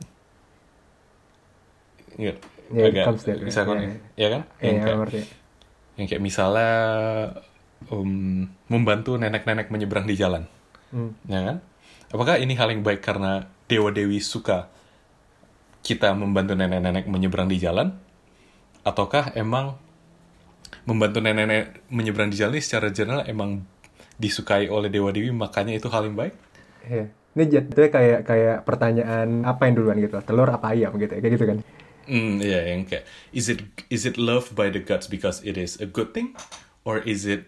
[2.15, 2.37] Ingat?
[2.71, 3.77] Yeah, agak bisa kan?
[3.79, 3.95] Yeah.
[4.15, 4.41] Ya kan?
[4.59, 5.31] ya Yang yeah, kayak-
[5.99, 6.71] yang kayak misalnya
[7.91, 10.47] um, membantu nenek-nenek menyeberang di jalan,
[10.91, 11.11] Hmm.
[11.27, 11.57] ya kan?
[12.11, 14.71] Apakah ini hal yang baik karena dewa dewi suka
[15.83, 17.95] kita membantu nenek-nenek menyeberang di jalan,
[18.83, 19.75] ataukah emang
[20.85, 23.65] membantu nenek-nenek menyeberang di jalan ini secara general emang
[24.17, 26.33] disukai oleh dewa dewi makanya itu hal yang baik?
[26.85, 27.05] Iya.
[27.31, 31.33] Ini jatuhnya kayak kayak pertanyaan apa yang duluan gitu, telur apa ayam gitu, ya, kayak
[31.39, 31.57] gitu kan.
[32.11, 35.79] Hmm, iya yang kayak is it is it loved by the gods because it is
[35.79, 36.35] a good thing,
[36.83, 37.47] or is it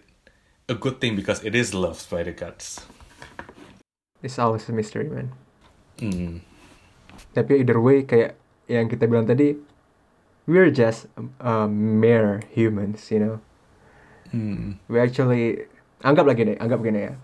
[0.72, 2.80] a good thing because it is loved by the gods?
[4.24, 5.36] It's always a mystery, man.
[6.00, 6.40] Hmm.
[7.36, 9.52] Tapi either way kayak yang kita bilang tadi,
[10.44, 11.08] we're just
[11.40, 13.36] uh, mere humans, you know.
[14.30, 14.80] Hmm.
[14.90, 15.68] We actually
[16.02, 17.14] anggap lagi deh, anggap gini ya.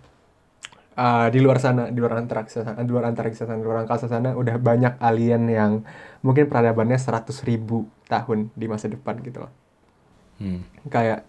[1.00, 4.04] Uh, di luar sana, di luar antariksa sana, di luar antariksa sana, di luar angkasa
[4.10, 5.72] sana udah banyak alien yang
[6.20, 9.52] mungkin peradabannya 100 ribu tahun di masa depan gitu loh.
[10.36, 10.60] Hmm.
[10.92, 11.24] Kayak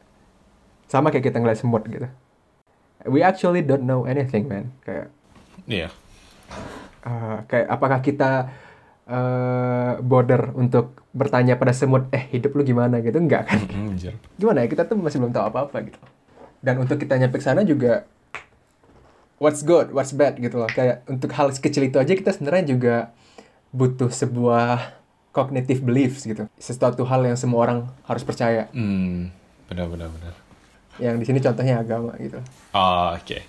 [0.92, 2.08] sama kayak kita ngeliat semut gitu.
[3.08, 4.76] We actually don't know anything, man.
[4.84, 5.08] Kayak
[5.66, 5.88] Iya.
[7.06, 8.52] uh, kayak apakah kita
[9.12, 13.20] uh, border untuk bertanya pada semut, eh hidup lu gimana gitu?
[13.20, 13.60] Enggak kan?
[14.40, 14.68] Gimana ya?
[14.72, 16.00] Kita tuh masih belum tahu apa-apa gitu.
[16.64, 18.08] Dan untuk kita nyampe ke sana juga
[19.42, 20.70] what's good, what's bad gitu loh.
[20.72, 22.96] Kayak untuk hal kecil itu aja kita sebenarnya juga
[23.76, 24.96] butuh sebuah
[25.36, 26.46] cognitive beliefs gitu.
[26.62, 28.70] Sesuatu hal yang semua orang harus percaya.
[28.72, 29.34] Hmm.
[29.68, 30.34] Benar benar benar.
[31.02, 32.38] Yang di sini contohnya agama gitu.
[32.72, 33.42] Ah, oke.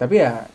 [0.00, 0.48] Tapi ya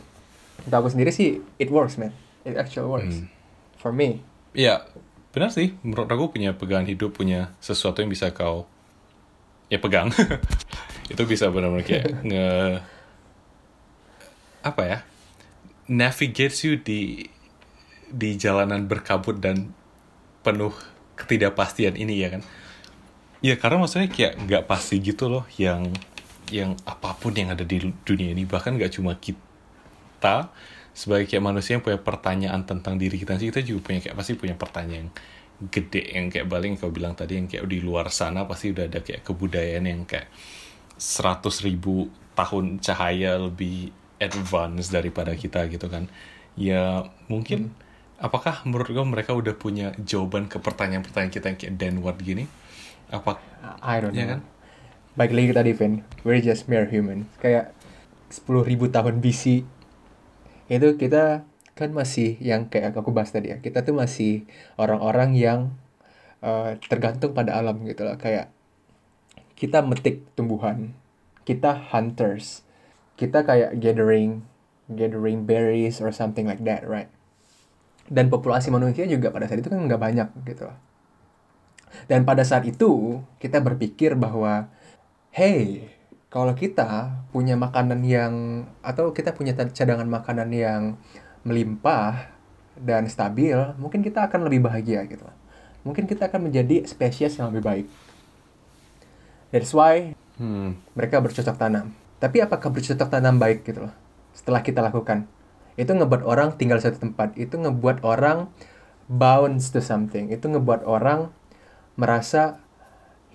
[0.65, 2.11] untuk aku sendiri sih it works man.
[2.41, 3.15] It actually works.
[3.21, 3.29] Hmm.
[3.77, 4.25] For me.
[4.53, 4.85] Iya,
[5.29, 5.77] benar sih.
[5.85, 8.65] Menurut aku punya pegangan hidup, punya sesuatu yang bisa kau
[9.69, 10.09] ya pegang.
[11.11, 12.49] itu bisa benar-benar kayak nge
[14.65, 14.97] apa ya?
[15.89, 17.29] Navigates you di
[18.09, 19.73] di jalanan berkabut dan
[20.41, 20.73] penuh
[21.17, 22.41] ketidakpastian ini ya kan.
[23.39, 25.93] Ya karena maksudnya kayak nggak pasti gitu loh yang
[26.49, 30.49] yang apa pun yang ada di dunia ini bahkan nggak cuma kita
[30.91, 34.33] sebagai kayak manusia yang punya pertanyaan tentang diri kita sih kita juga punya kayak pasti
[34.35, 35.09] punya pertanyaan yang
[35.69, 39.03] gede yang kayak paling kau bilang tadi yang kayak di luar sana pasti udah ada
[39.03, 40.31] kayak kebudayaan yang kayak
[40.95, 46.07] seratus ribu tahun cahaya lebih advance daripada kita gitu kan
[46.55, 47.75] ya mungkin
[48.19, 52.47] apakah menurut kau mereka udah punya jawaban ke pertanyaan-pertanyaan kita yang kayak what gini
[53.11, 53.39] apa
[53.81, 54.21] I don't know.
[54.21, 54.39] Ya kan?
[55.19, 55.93] Baik lagi tadi, Vin.
[56.23, 57.27] We're just mere human.
[57.43, 57.75] Kayak
[58.31, 59.67] 10.000 tahun BC
[60.69, 63.57] itu kita kan masih yang kayak aku bahas tadi ya.
[63.59, 64.45] Kita tuh masih
[64.77, 65.59] orang-orang yang
[66.45, 68.15] uh, tergantung pada alam gitu lah.
[68.21, 68.53] Kayak
[69.57, 70.93] kita metik tumbuhan.
[71.43, 72.61] Kita hunters.
[73.17, 74.45] Kita kayak gathering
[74.89, 77.09] gathering berries or something like that, right?
[78.09, 80.77] Dan populasi manusia juga pada saat itu kan nggak banyak gitu lah.
[82.09, 84.69] Dan pada saat itu kita berpikir bahwa
[85.33, 85.89] hey,
[86.29, 88.33] kalau kita punya makanan yang
[88.85, 90.81] atau kita punya cadangan makanan yang
[91.41, 92.29] melimpah
[92.77, 95.25] dan stabil, mungkin kita akan lebih bahagia gitu.
[95.81, 97.87] Mungkin kita akan menjadi spesies yang lebih baik.
[99.49, 101.97] That's why hmm mereka bercocok tanam.
[102.21, 103.93] Tapi apakah bercocok tanam baik gitu loh?
[104.37, 105.25] Setelah kita lakukan.
[105.79, 107.33] Itu ngebuat orang tinggal di satu tempat.
[107.39, 108.53] Itu ngebuat orang
[109.09, 110.29] bounce to something.
[110.29, 111.33] Itu ngebuat orang
[111.97, 112.61] merasa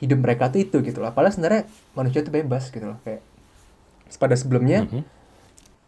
[0.02, 1.10] hidup mereka tuh itu gitu loh.
[1.14, 1.62] Padahal sebenarnya
[1.94, 2.98] manusia itu bebas gitu loh.
[3.06, 3.22] Kayak
[4.18, 5.02] pada sebelumnya, Mhm.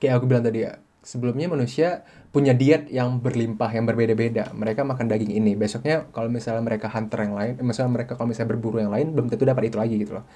[0.03, 2.03] kayak aku bilang tadi ya, sebelumnya manusia
[2.35, 7.25] punya diet yang berlimpah yang berbeda-beda mereka makan daging ini besoknya kalau misalnya mereka hunter
[7.25, 9.97] yang lain eh, misalnya mereka kalau misalnya berburu yang lain belum tentu dapat itu lagi
[10.03, 10.27] gitu loh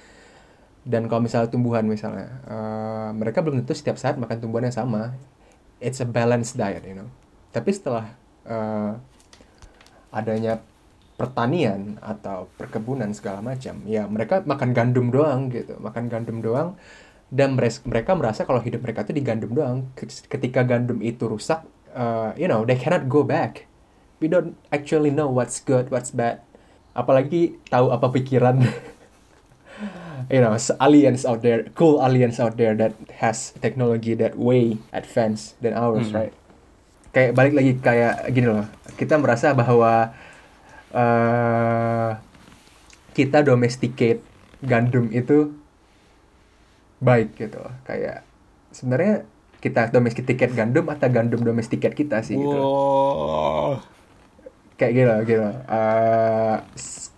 [0.81, 5.13] dan kalau misalnya tumbuhan misalnya uh, mereka belum tentu setiap saat makan tumbuhan yang sama
[5.77, 7.05] it's a balanced diet you know
[7.53, 8.17] tapi setelah
[8.49, 8.97] uh,
[10.09, 10.63] adanya
[11.21, 16.73] pertanian atau perkebunan segala macam ya mereka makan gandum doang gitu makan gandum doang.
[17.31, 19.87] Dan mereka merasa kalau hidup mereka itu di gandum doang.
[20.27, 23.69] Ketika gandum itu rusak uh, you know they cannot go back.
[24.17, 26.41] We don't actually know what's good what's bad.
[26.97, 28.65] Apalagi tahu apa pikiran.
[30.29, 35.59] You know aliens out there cool aliens out there that has technology that way advanced
[35.59, 36.23] than ours hmm.
[36.23, 36.33] right?
[37.11, 40.13] Kayak balik lagi kayak gini loh kita merasa bahwa
[40.91, 42.19] uh,
[43.11, 44.23] kita domesticate
[44.63, 45.51] gandum itu
[47.01, 48.23] baik gitu kayak
[48.71, 49.25] sebenarnya
[49.61, 52.61] kita domesticate gandum atau gandum domesticate kita sih gitu
[54.77, 56.57] kayak gitu gitu uh,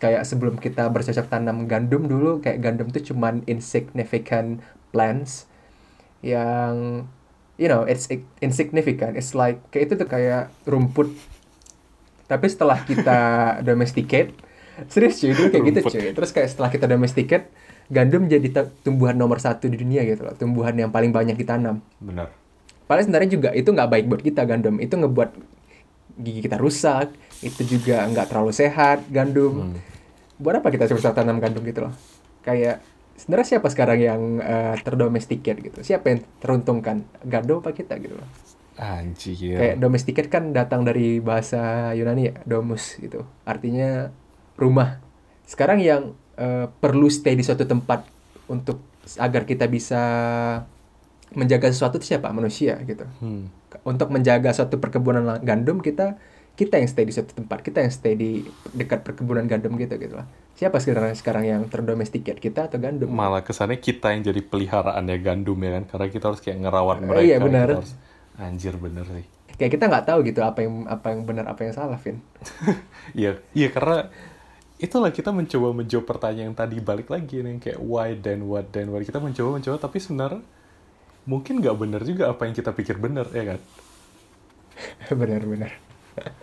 [0.03, 4.59] kayak sebelum kita bercocok tanam gandum dulu kayak gandum tuh cuman insignificant
[4.91, 5.47] plants
[6.23, 7.05] yang
[7.59, 8.07] you know it's
[8.39, 9.19] insignificant.
[9.19, 11.13] It's like kayak itu tuh kayak rumput
[12.27, 13.19] tapi setelah kita
[13.67, 14.33] domesticate
[14.89, 16.09] serius cuy dulu kayak gitu cuy.
[16.15, 17.45] Terus kayak setelah kita domesticate
[17.91, 18.47] gandum jadi
[18.81, 20.33] tumbuhan nomor satu di dunia gitu loh.
[20.33, 21.83] Tumbuhan yang paling banyak ditanam.
[22.01, 22.33] Benar.
[22.89, 24.81] Paling sebenarnya juga itu nggak baik buat kita gandum.
[24.81, 25.31] Itu ngebuat
[26.13, 27.09] gigi kita rusak
[27.41, 29.73] itu juga nggak terlalu sehat gandum.
[29.73, 29.81] Hmm.
[30.41, 31.93] buat apa kita susah tanam gandum gitu loh?
[32.41, 32.81] Kayak
[33.15, 35.79] sebenarnya siapa sekarang yang uh, terdomesticate gitu?
[35.85, 38.27] Siapa yang teruntungkan gandum apa kita gitu loh
[38.77, 39.57] Anjir.
[39.57, 43.21] Kayak domesticated kan datang dari bahasa Yunani ya, domus gitu.
[43.45, 44.09] Artinya
[44.57, 44.97] rumah.
[45.45, 48.05] Sekarang yang uh, perlu stay di suatu tempat
[48.49, 48.81] untuk
[49.19, 50.01] agar kita bisa
[51.33, 52.33] menjaga sesuatu itu siapa?
[52.33, 53.05] Manusia gitu.
[53.21, 53.49] Hmm.
[53.85, 56.17] Untuk menjaga suatu perkebunan gandum kita
[56.53, 58.45] kita yang stay di suatu tempat, kita yang stay di
[58.77, 60.29] dekat perkebunan gandum gitu gitu lah.
[60.53, 63.09] Siapa sekarang sekarang yang terdomestiket kita atau gandum?
[63.09, 67.21] Malah kesannya kita yang jadi peliharaannya gandum ya kan, karena kita harus kayak ngerawat mereka.
[67.21, 67.67] Uh, iya benar.
[67.81, 67.97] Harus
[68.37, 69.25] Anjir bener sih.
[69.53, 72.21] Kayak kita nggak tahu gitu apa yang apa yang benar apa yang salah, Vin.
[73.19, 74.09] Iya, iya karena
[74.83, 78.91] itulah kita mencoba menjawab pertanyaan yang tadi balik lagi nih kayak why then what then
[78.91, 80.43] what kita mencoba mencoba tapi sebenarnya
[81.23, 83.59] mungkin nggak benar juga apa yang kita pikir benar ya kan
[85.23, 85.71] benar-benar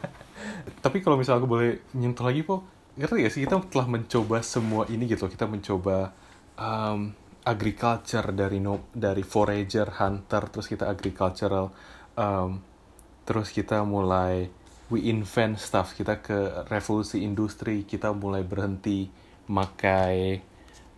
[0.85, 2.65] tapi kalau misalnya aku boleh nyentuh lagi po
[2.97, 6.17] ngerti ya sih kita telah mencoba semua ini gitu kita mencoba
[6.57, 7.13] um,
[7.45, 11.73] agriculture dari no dari forager hunter terus kita agricultural
[12.17, 12.61] um,
[13.25, 14.51] terus kita mulai
[14.91, 15.95] we invent stuff.
[15.95, 19.09] Kita ke revolusi industri kita mulai berhenti
[19.49, 20.43] makai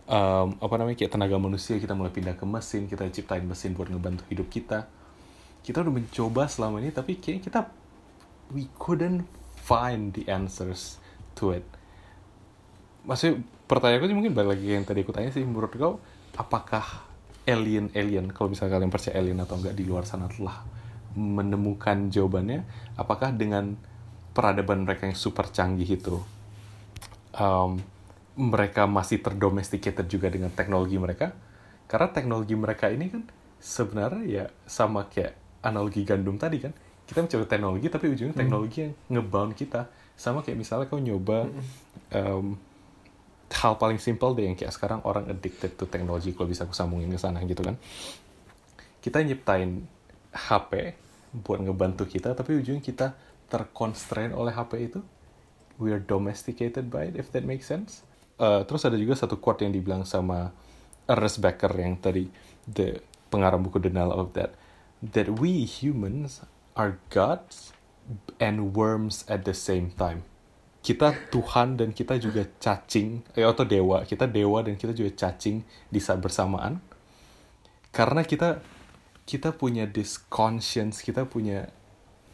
[0.09, 1.77] um, apa namanya kayak tenaga manusia.
[1.77, 4.89] Kita mulai pindah ke mesin kita ciptain mesin buat ngebantu hidup kita.
[5.63, 7.69] Kita udah mencoba selama ini tapi kayak kita
[8.51, 9.23] we couldn't
[9.55, 10.99] find the answers
[11.37, 11.63] to it.
[13.07, 16.03] Maksudnya pertanyaanku sih mungkin balik lagi yang tadi aku tanya sih menurut kau
[16.37, 17.05] apakah
[17.43, 20.63] alien-alien, kalau misalnya kalian percaya alien atau enggak di luar sana telah
[21.13, 22.63] menemukan jawabannya,
[22.97, 23.77] apakah dengan
[24.33, 26.17] peradaban mereka yang super canggih itu,
[27.37, 27.77] um,
[28.33, 31.37] mereka masih terdomesticated juga dengan teknologi mereka?
[31.85, 33.23] Karena teknologi mereka ini kan
[33.61, 36.73] sebenarnya ya sama kayak analogi gandum tadi kan,
[37.05, 38.41] kita mencoba teknologi tapi ujungnya hmm.
[38.41, 38.85] teknologi hmm.
[38.87, 41.45] yang ngebound kita, sama kayak misalnya kau nyoba
[42.15, 42.57] um,
[43.53, 47.13] hal paling simple deh yang kayak sekarang orang addicted to technology kalau bisa aku sambungin
[47.13, 47.77] ke sana gitu kan.
[48.97, 49.85] Kita nyiptain
[50.33, 50.97] HP
[51.33, 53.07] buat ngebantu kita tapi ujungnya kita
[53.49, 54.99] terconstrain oleh HP itu.
[55.77, 58.01] We are domesticated by it if that makes sense.
[58.41, 60.49] Uh, terus ada juga satu quote yang dibilang sama
[61.05, 62.25] Ernest Becker yang tadi
[62.65, 64.57] the pengarang buku Denial of That
[65.03, 66.41] that we humans
[66.73, 67.75] are gods
[68.41, 70.25] and worms at the same time
[70.83, 74.03] kita Tuhan dan kita juga cacing eh, atau dewa.
[74.03, 76.83] Kita dewa dan kita juga cacing di saat bersamaan.
[77.95, 78.59] Karena kita
[79.23, 81.71] kita punya this conscience kita punya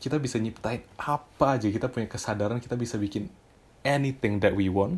[0.01, 1.69] kita bisa nyiptain apa aja.
[1.69, 3.29] Kita punya kesadaran kita bisa bikin
[3.85, 4.97] anything that we want.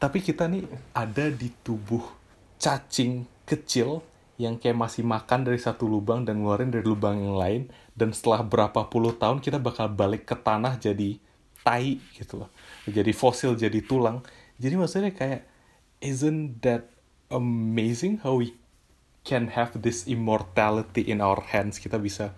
[0.00, 0.64] Tapi kita nih
[0.96, 2.16] ada di tubuh
[2.56, 4.00] cacing kecil
[4.40, 7.62] yang kayak masih makan dari satu lubang dan ngeluarin dari lubang yang lain.
[7.92, 11.20] Dan setelah berapa puluh tahun kita bakal balik ke tanah jadi
[11.64, 12.50] tai gitu loh
[12.88, 14.22] jadi fosil jadi tulang
[14.58, 15.46] jadi maksudnya kayak
[16.02, 16.88] isn't that
[17.28, 18.54] amazing how we
[19.26, 22.32] can have this immortality in our hands kita bisa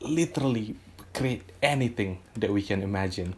[0.00, 0.78] literally
[1.12, 3.34] create anything that we can imagine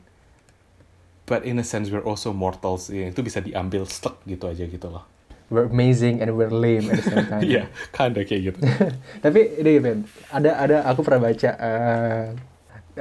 [1.27, 4.87] but in a sense we're also mortals ya, itu bisa diambil stuck gitu aja gitu
[4.91, 5.03] loh
[5.51, 7.43] we're amazing and we're lame at the same time.
[7.43, 8.59] Iya, kinda kayak gitu.
[9.27, 12.27] Tapi ini Ben, ada ada aku pernah baca eh,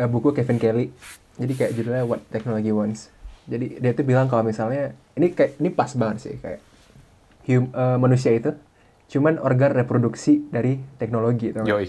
[0.10, 0.89] buku Kevin Kelly.
[1.39, 3.08] Jadi kayak judulnya What Technology Wants.
[3.47, 6.60] Jadi dia tuh bilang kalau misalnya ini kayak ini pas banget sih kayak
[7.47, 8.54] hum- eh, manusia itu
[9.10, 11.65] cuman organ reproduksi dari teknologi nggak?
[11.65, 11.88] Yoi.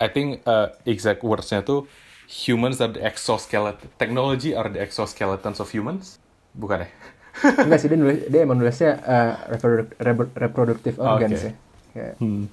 [0.00, 1.84] I think uh, exact words-nya tuh
[2.28, 3.88] humans are the exoskeleton.
[3.96, 6.20] Technology are the exoskeletons of humans.
[6.52, 6.88] Bukan ya?
[7.64, 11.46] Enggak sih dia nulis dia emang nulisnya eh, reprodu- repro- reproductive organs Oke.
[11.46, 11.52] ya.
[11.90, 12.44] Kayak, Hmm.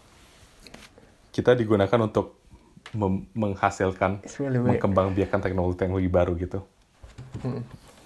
[1.29, 2.46] Kita digunakan untuk
[3.35, 4.79] menghasilkan, weird.
[4.79, 6.63] mengkembangbiakan teknologi-teknologi baru gitu.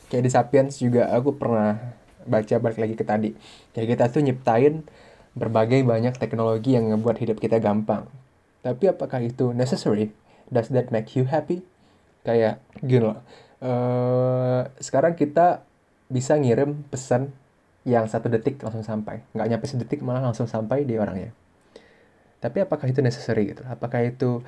[0.10, 1.78] kayak di Sapiens juga aku pernah
[2.26, 3.30] baca balik lagi ke tadi.
[3.74, 4.86] Kayak kita tuh nyiptain
[5.38, 8.06] berbagai banyak teknologi yang ngebuat hidup kita gampang.
[8.62, 10.14] Tapi apakah itu necessary?
[10.52, 11.64] Does that make you happy?
[12.22, 13.20] Kayak gini loh.
[13.62, 15.62] eh, sekarang kita
[16.10, 17.30] bisa ngirim pesan
[17.86, 19.22] yang satu detik langsung sampai.
[19.34, 21.34] Nggak nyampe sedetik malah langsung sampai di orangnya.
[22.42, 23.62] Tapi apakah itu necessary gitu?
[23.70, 24.42] Apakah itu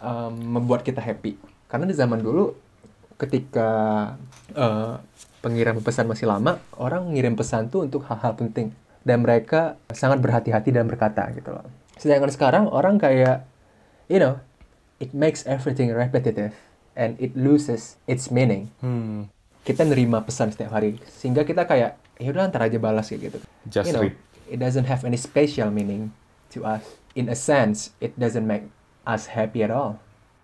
[0.00, 1.38] um, membuat kita happy?
[1.66, 2.54] Karena di zaman dulu
[3.16, 3.68] ketika
[4.52, 4.94] eh,
[5.40, 10.74] pengiriman pesan masih lama, orang ngirim pesan tuh untuk hal-hal penting dan mereka sangat berhati-hati
[10.74, 11.64] dalam berkata gitu loh.
[11.96, 13.48] Sedangkan sekarang orang kayak
[14.10, 14.38] you know,
[15.00, 16.54] it makes everything repetitive
[16.94, 18.70] and it loses its meaning.
[18.82, 19.30] Hmm.
[19.66, 23.38] Kita nerima pesan setiap hari sehingga kita kayak ya udah ntar aja balas kayak gitu.
[23.66, 24.14] Just you know, read.
[24.46, 26.14] it doesn't have any special meaning
[26.54, 26.82] to us.
[27.16, 28.68] In a sense, it doesn't make
[29.06, 29.96] us happy at all.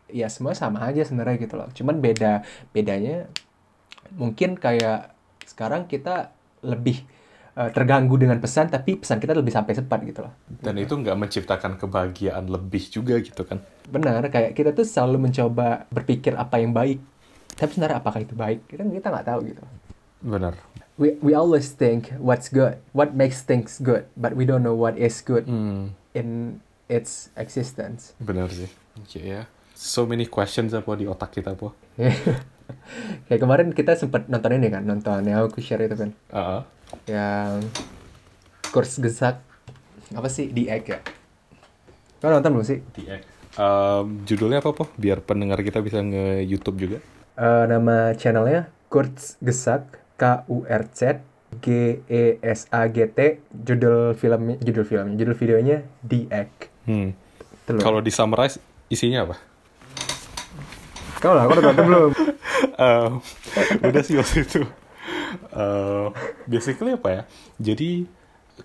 [0.06, 1.68] Ya semua sama aja sebenarnya gitu loh.
[1.74, 3.26] Cuman beda bedanya
[4.12, 5.12] mungkin kayak
[5.44, 6.30] sekarang kita
[6.62, 7.02] lebih
[7.56, 10.32] eh, terganggu dengan pesan tapi pesan kita lebih sampai cepat gitu loh.
[10.48, 13.60] Dan itu nggak menciptakan kebahagiaan lebih juga gitu kan.
[13.88, 17.00] Benar, kayak kita tuh selalu mencoba berpikir apa yang baik.
[17.52, 18.64] Tapi sebenarnya apakah itu baik?
[18.68, 19.62] Kita kita nggak tahu gitu.
[20.22, 20.54] Benar.
[21.00, 24.94] We we always think what's good, what makes things good, but we don't know what
[24.94, 25.96] is good Hmm.
[26.12, 26.60] in
[26.92, 28.12] its existence.
[28.20, 28.68] Benar sih.
[29.00, 29.48] Oke ya.
[29.72, 31.72] So many questions apa di otak kita po.
[33.26, 36.64] Kayak kemarin kita sempat nonton ini kan, nonton yang aku share itu kan, Ah,
[37.04, 37.64] yang
[38.72, 39.40] kurs gesak
[40.12, 41.00] apa sih di egg ya?
[42.22, 42.78] Kau nonton belum sih?
[42.94, 43.22] The Egg.
[43.58, 44.86] Um, judulnya apa po?
[44.94, 46.98] Biar pendengar kita bisa nge YouTube juga.
[47.34, 51.18] Eh, nama channelnya Kurz Gesak K U R Z
[51.58, 57.14] G E S A G T judul film judul filmnya judul videonya The Egg Hmm.
[57.78, 58.58] Kalau di summarize
[58.90, 59.36] isinya apa?
[61.22, 62.10] kau lah kau udah nonton belum
[62.82, 63.22] Um,
[63.78, 64.62] udah sih waktu itu.
[65.54, 66.10] Uh,
[66.50, 67.22] basically apa ya?
[67.58, 68.06] Jadi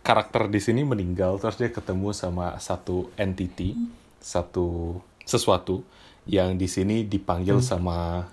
[0.02, 3.78] karakter di sini meninggal terus dia ketemu sama satu entity,
[4.22, 5.84] satu sesuatu
[6.30, 8.28] yang di sini dipanggil sama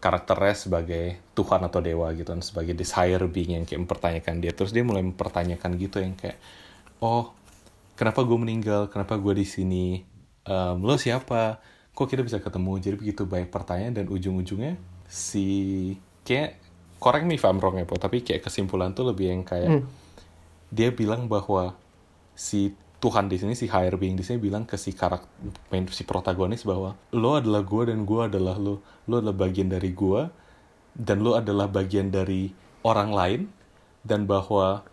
[0.00, 4.52] karakternya sebagai Tuhan atau dewa gitu kan sebagai this higher being yang kayak mempertanyakan dia
[4.56, 6.40] terus dia mulai mempertanyakan gitu yang kayak
[7.04, 7.36] oh
[8.00, 9.86] kenapa gue meninggal kenapa gue di sini
[10.40, 11.60] Em, lo siapa
[11.92, 15.92] kok kita bisa ketemu jadi begitu banyak pertanyaan dan ujung-ujungnya si
[16.24, 16.56] kayak
[16.96, 19.84] correct me if I'm wrong ya po tapi kayak kesimpulan tuh lebih yang kayak Hmm.
[20.72, 21.76] dia bilang bahwa
[22.32, 22.72] si
[23.04, 25.28] Tuhan di sini si higher being di sini bilang ke si karakter
[25.68, 29.92] main si protagonis bahwa lo adalah gue dan gue adalah lo lo adalah bagian dari
[29.92, 30.22] gue
[30.96, 32.48] dan lo adalah bagian dari
[32.80, 33.40] orang lain
[34.00, 34.88] dan bahwa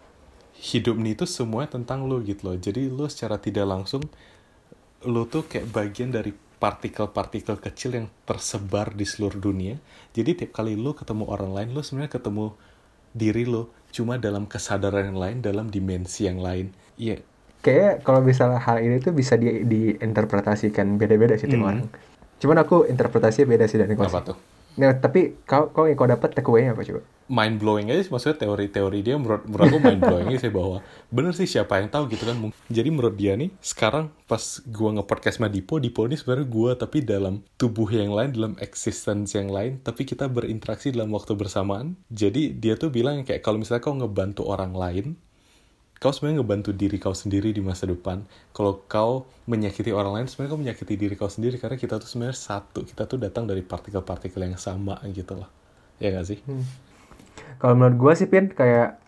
[0.57, 4.03] hidup ini itu semuanya tentang lo gitu loh jadi lo secara tidak langsung
[5.05, 9.77] lo tuh kayak bagian dari partikel-partikel kecil yang tersebar di seluruh dunia.
[10.17, 12.57] Jadi tiap kali lo ketemu orang lain, lo sebenarnya ketemu
[13.13, 16.73] diri lo cuma dalam kesadaran yang lain, dalam dimensi yang lain.
[16.97, 17.21] Iya,
[17.61, 21.69] kayak kalau misalnya hal ini tuh bisa di diinterpretasikan beda-beda sih tiap Hmm.
[21.69, 21.79] orang
[22.37, 24.37] cuman aku interpretasinya beda sih dari kau apa tuh?
[24.77, 28.39] Nah, tapi kau kau yang kau dapat takeaway apa coba Mind blowing aja sih, maksudnya
[28.39, 30.79] teori-teori dia menurut, menurut aku mind blowing sih bahwa
[31.11, 32.39] bener sih siapa yang tahu gitu kan.
[32.71, 37.03] Jadi menurut dia nih sekarang pas gua nge-podcast sama Dipo, Dipo ini sebenarnya gua tapi
[37.03, 41.99] dalam tubuh yang lain, dalam existence yang lain, tapi kita berinteraksi dalam waktu bersamaan.
[42.07, 45.19] Jadi dia tuh bilang kayak kalau misalnya kau ngebantu orang lain,
[45.97, 48.23] kau sebenarnya ngebantu diri kau sendiri di masa depan.
[48.53, 52.37] Kalau kau menyakiti orang lain, sebenarnya kau menyakiti diri kau sendiri karena kita tuh sebenarnya
[52.37, 52.85] satu.
[52.85, 55.49] Kita tuh datang dari partikel-partikel yang sama gitu loh.
[55.97, 56.39] Ya gak sih?
[57.57, 59.01] kalau menurut gua sih Pin kayak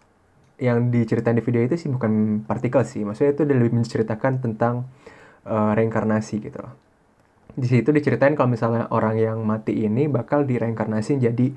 [0.59, 4.91] yang diceritain di video itu sih bukan partikel sih maksudnya itu lebih menceritakan tentang
[5.47, 6.73] eh, reinkarnasi gitu loh
[7.55, 11.47] di situ diceritain kalau misalnya orang yang mati ini bakal direinkarnasi jadi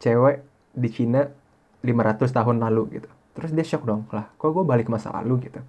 [0.00, 0.44] cewek
[0.76, 1.26] di Cina
[1.80, 5.50] 500 tahun lalu gitu terus dia shock dong lah kok gue balik ke masa lalu
[5.50, 5.60] gitu.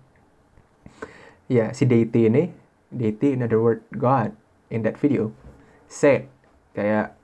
[1.52, 2.50] Ya si deity ini
[2.92, 4.36] deity in other word God
[4.72, 5.36] in that video
[5.88, 6.28] said
[6.72, 7.16] kayak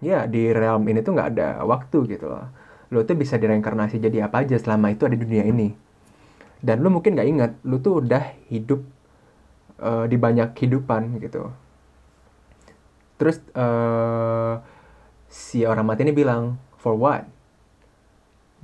[0.00, 2.48] ya di realm ini tuh nggak ada waktu gitu loh.
[2.92, 5.72] Lo tuh bisa direinkarnasi jadi apa aja selama itu ada dunia ini.
[6.64, 8.80] Dan lu mungkin nggak ingat lu tuh udah hidup
[9.80, 11.52] uh, di banyak kehidupan gitu.
[13.20, 14.60] Terus uh,
[15.28, 17.26] si orang mati ini bilang for what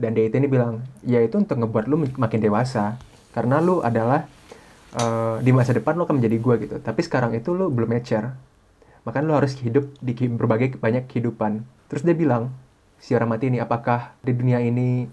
[0.01, 2.97] dan dia itu ini bilang ya itu untuk ngebuat lu makin dewasa.
[3.31, 4.27] Karena lu adalah
[4.97, 6.81] uh, di masa depan lu akan menjadi gua gitu.
[6.81, 8.33] Tapi sekarang itu lu belum mature.
[9.05, 11.63] Makanya lu harus hidup di berbagai banyak kehidupan.
[11.93, 12.51] Terus dia bilang
[12.97, 15.05] si orang mati ini apakah di dunia ini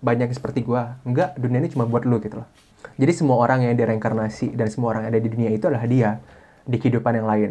[0.00, 0.96] banyak seperti gua?
[1.04, 2.48] Enggak dunia ini cuma buat lu gitu loh.
[2.96, 6.16] Jadi semua orang yang direinkarnasi dan semua orang yang ada di dunia itu adalah dia
[6.64, 7.50] di kehidupan yang lain.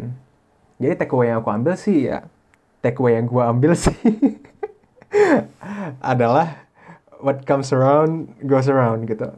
[0.82, 2.26] Jadi takeaway yang aku ambil sih ya
[2.80, 3.96] takeaway yang gua ambil sih
[6.00, 6.69] adalah
[7.20, 9.28] what comes around goes around gitu.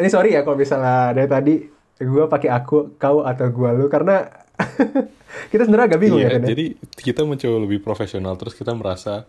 [0.00, 1.54] Ini sorry ya kalau misalnya dari tadi
[2.00, 4.24] gue pakai aku kau atau gue lu karena
[5.52, 6.64] kita sebenarnya agak bingung iya, ya kan jadi
[6.96, 9.28] kita mencoba lebih profesional terus kita merasa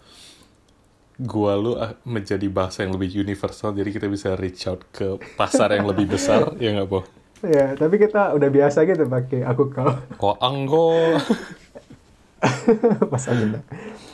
[1.21, 5.75] gua lu ah, menjadi bahasa yang lebih universal jadi kita bisa reach out ke pasar
[5.77, 7.05] yang lebih besar ya nggak boh
[7.45, 9.89] ya tapi kita udah biasa gitu pakai aku kau.
[10.21, 10.93] Oh anggo.
[13.11, 13.25] Pas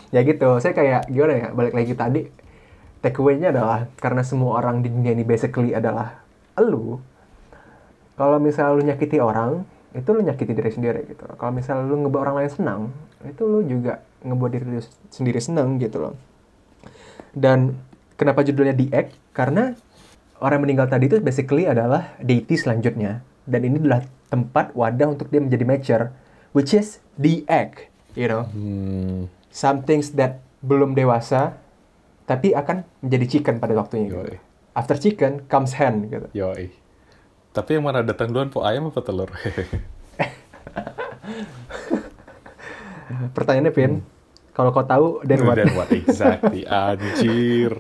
[0.08, 2.22] ya gitu saya kayak gimana ya balik lagi tadi
[3.04, 6.22] takeaway-nya adalah karena semua orang di dunia ini basically adalah
[6.58, 6.98] lu
[8.18, 9.62] kalau misal lu nyakiti orang
[9.94, 12.82] itu lu nyakiti diri sendiri gitu kalau misal lu ngebuat orang lain senang
[13.26, 16.14] itu lu juga ngebuat diri lu sendiri senang gitu loh.
[17.34, 17.78] Dan
[18.18, 19.78] kenapa judulnya The Egg karena
[20.42, 23.22] orang meninggal tadi itu basically adalah deity selanjutnya.
[23.48, 26.06] Dan ini adalah tempat wadah untuk dia menjadi mature
[26.52, 28.48] which is the egg you know.
[28.52, 29.32] Hmm.
[29.54, 31.56] some things that belum dewasa
[32.28, 34.20] tapi akan menjadi chicken pada waktunya gitu.
[34.20, 34.36] Yoi.
[34.76, 36.28] After chicken comes hen gitu.
[36.36, 36.76] Yoi.
[37.56, 39.32] Tapi yang mana datang duluan po ayam apa telur?
[43.36, 44.04] Pertanyaannya Pin, hmm.
[44.52, 45.56] kalau kau tahu then what?
[45.56, 46.68] Then what exactly?
[46.68, 47.80] Anjir.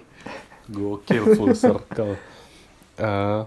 [0.71, 2.15] Gokil full circle.
[2.97, 3.45] Uh,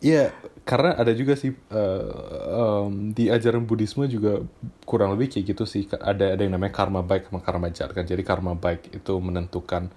[0.00, 0.32] Iya,
[0.70, 4.38] karena ada juga sih uh, um, di ajaran Buddhisme juga
[4.86, 5.82] kurang lebih kayak gitu sih.
[5.90, 8.06] Ada ada yang namanya karma baik sama karma jahat kan.
[8.06, 9.90] Jadi karma baik itu menentukan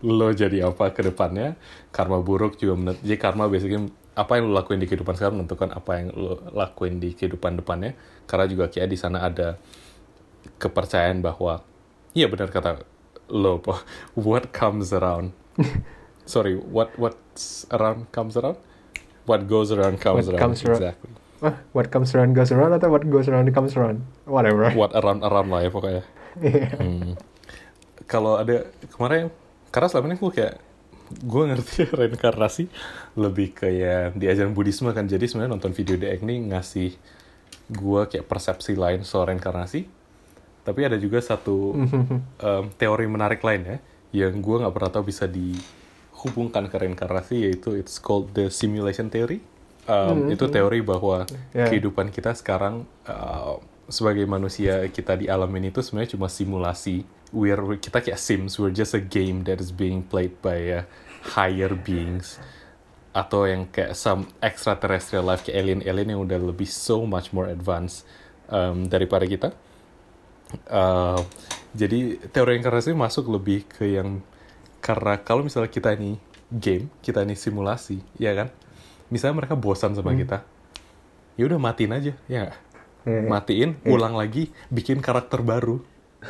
[0.00, 1.60] lo jadi apa ke depannya.
[1.92, 3.04] Karma buruk juga menentukan.
[3.04, 6.96] Jadi karma basically apa yang lo lakuin di kehidupan sekarang menentukan apa yang lo lakuin
[6.96, 7.92] di kehidupan depannya.
[8.24, 9.60] Karena juga kayak di sana ada
[10.56, 11.60] kepercayaan bahwa
[12.16, 12.88] iya benar kata
[13.28, 13.60] lo,
[14.16, 15.36] what comes around.
[16.24, 18.56] Sorry, what what's around comes around
[19.26, 20.42] What goes around comes what around.
[20.42, 20.82] Comes around.
[20.82, 21.10] exactly.
[21.44, 24.06] Ah, what comes around goes around atau what goes around comes around?
[24.24, 24.72] Whatever.
[24.80, 26.02] What around around lah ya pokoknya.
[26.40, 26.72] yeah.
[26.80, 27.12] hmm.
[28.08, 29.28] Kalau ada kemarin
[29.68, 30.54] karena selama ini gue kayak
[31.12, 32.64] gue ngerti reinkarnasi
[33.20, 36.90] lebih kayak di ajaran Buddhisme kan jadi sebenarnya nonton video The ini ngasih
[37.66, 39.86] gue kayak persepsi lain soal reinkarnasi
[40.66, 43.78] tapi ada juga satu um, teori menarik lain ya
[44.26, 45.54] yang gue nggak pernah tahu bisa di
[46.26, 49.40] hubungkan ke reinkarnasi yaitu it's called the simulation theory.
[49.86, 51.70] Um, hmm, itu teori bahwa yeah.
[51.70, 57.06] kehidupan kita sekarang uh, sebagai manusia kita di alam ini itu sebenarnya cuma simulasi.
[57.30, 60.84] We're kita kayak Sims, we're just a game that is being played by uh,
[61.38, 62.38] higher beings
[63.16, 68.04] atau yang kayak some extraterrestrial life kayak alien-alien yang udah lebih so much more advanced
[68.52, 69.56] um, daripada kita.
[70.68, 71.18] Uh,
[71.72, 74.20] jadi teori reinkarnasi masuk lebih ke yang
[74.86, 76.14] karena kalau misalnya kita ini
[76.46, 78.54] game, kita ini simulasi, ya kan?
[79.10, 80.18] Misalnya mereka bosan sama hmm.
[80.22, 80.38] kita,
[81.34, 82.54] ya udah matiin aja, ya
[83.02, 83.26] yeah.
[83.26, 83.90] matiin, yeah.
[83.90, 85.82] ulang lagi, bikin karakter baru.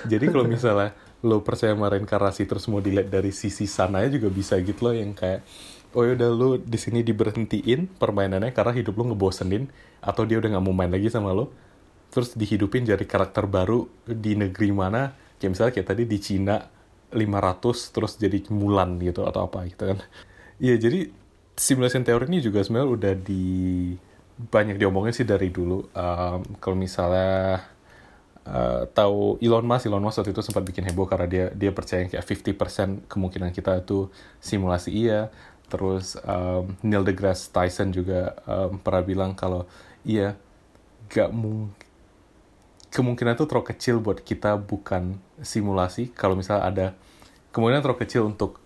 [0.08, 4.56] Jadi kalau misalnya lo percaya sama reinkarnasi terus mau dilihat dari sisi sananya juga bisa
[4.60, 5.44] gitu loh yang kayak
[5.96, 9.64] oh ya udah lo di sini diberhentiin permainannya karena hidup lo ngebosenin
[10.04, 11.50] atau dia udah nggak mau main lagi sama lo
[12.12, 16.75] terus dihidupin jadi karakter baru di negeri mana kayak misalnya kayak tadi di Cina
[17.12, 19.98] 500 terus jadi Mulan gitu atau apa gitu kan.
[20.56, 21.12] Iya jadi
[21.56, 23.44] simulation teori ini juga sebenarnya udah di
[24.36, 25.88] banyak diomongin sih dari dulu.
[25.96, 27.64] Um, kalau misalnya
[28.44, 32.04] uh, tahu Elon Musk, Elon Musk waktu itu sempat bikin heboh karena dia dia percaya
[32.08, 35.32] kayak 50% kemungkinan kita itu simulasi iya.
[35.66, 39.66] Terus um, Neil deGrasse Tyson juga um, pernah bilang kalau
[40.06, 40.38] iya
[41.10, 41.86] gak mungkin
[42.96, 46.86] kemungkinan itu terlalu kecil buat kita bukan simulasi kalau misalnya ada
[47.52, 48.60] kemungkinan terlalu kecil untuk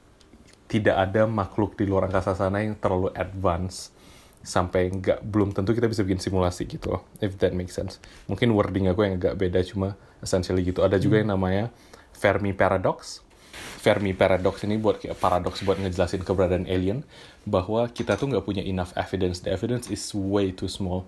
[0.70, 3.90] tidak ada makhluk di luar angkasa sana yang terlalu advance
[4.40, 8.00] sampai nggak belum tentu kita bisa bikin simulasi gitu loh, if that makes sense.
[8.24, 10.80] Mungkin wording aku yang agak beda cuma essentially gitu.
[10.80, 11.22] Ada juga hmm.
[11.26, 11.64] yang namanya
[12.16, 13.20] Fermi Paradox.
[13.80, 17.04] Fermi Paradox ini buat kayak paradox buat ngejelasin keberadaan alien
[17.44, 19.44] bahwa kita tuh nggak punya enough evidence.
[19.44, 21.04] The evidence is way too small.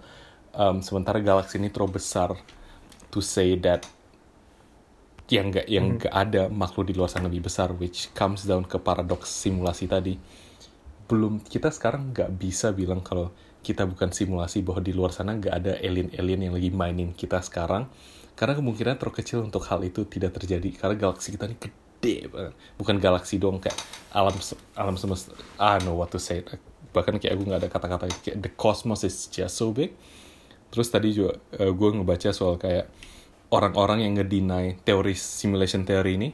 [0.53, 2.37] Um, sementara galaksi ini terlalu besar
[3.09, 3.89] to say that
[5.33, 6.25] yang nggak yang nggak hmm.
[6.29, 10.21] ada makhluk di luar sana lebih besar which comes down ke paradoks simulasi tadi.
[11.09, 13.33] Belum kita sekarang nggak bisa bilang kalau
[13.65, 17.89] kita bukan simulasi bahwa di luar sana nggak ada alien-alien yang lagi mainin kita sekarang
[18.37, 22.55] karena kemungkinan terkecil untuk hal itu tidak terjadi karena galaksi kita ini gede banget.
[22.77, 23.79] Bukan galaksi dong kayak
[24.13, 24.37] alam
[24.77, 26.45] alam semesta I don't know what to say.
[26.93, 29.97] Bahkan kayak aku nggak ada kata-kata kayak the cosmos is just so big.
[30.69, 32.89] Terus tadi juga gue ngebaca soal kayak
[33.53, 36.31] orang-orang yang ngedeny teori simulation theory ini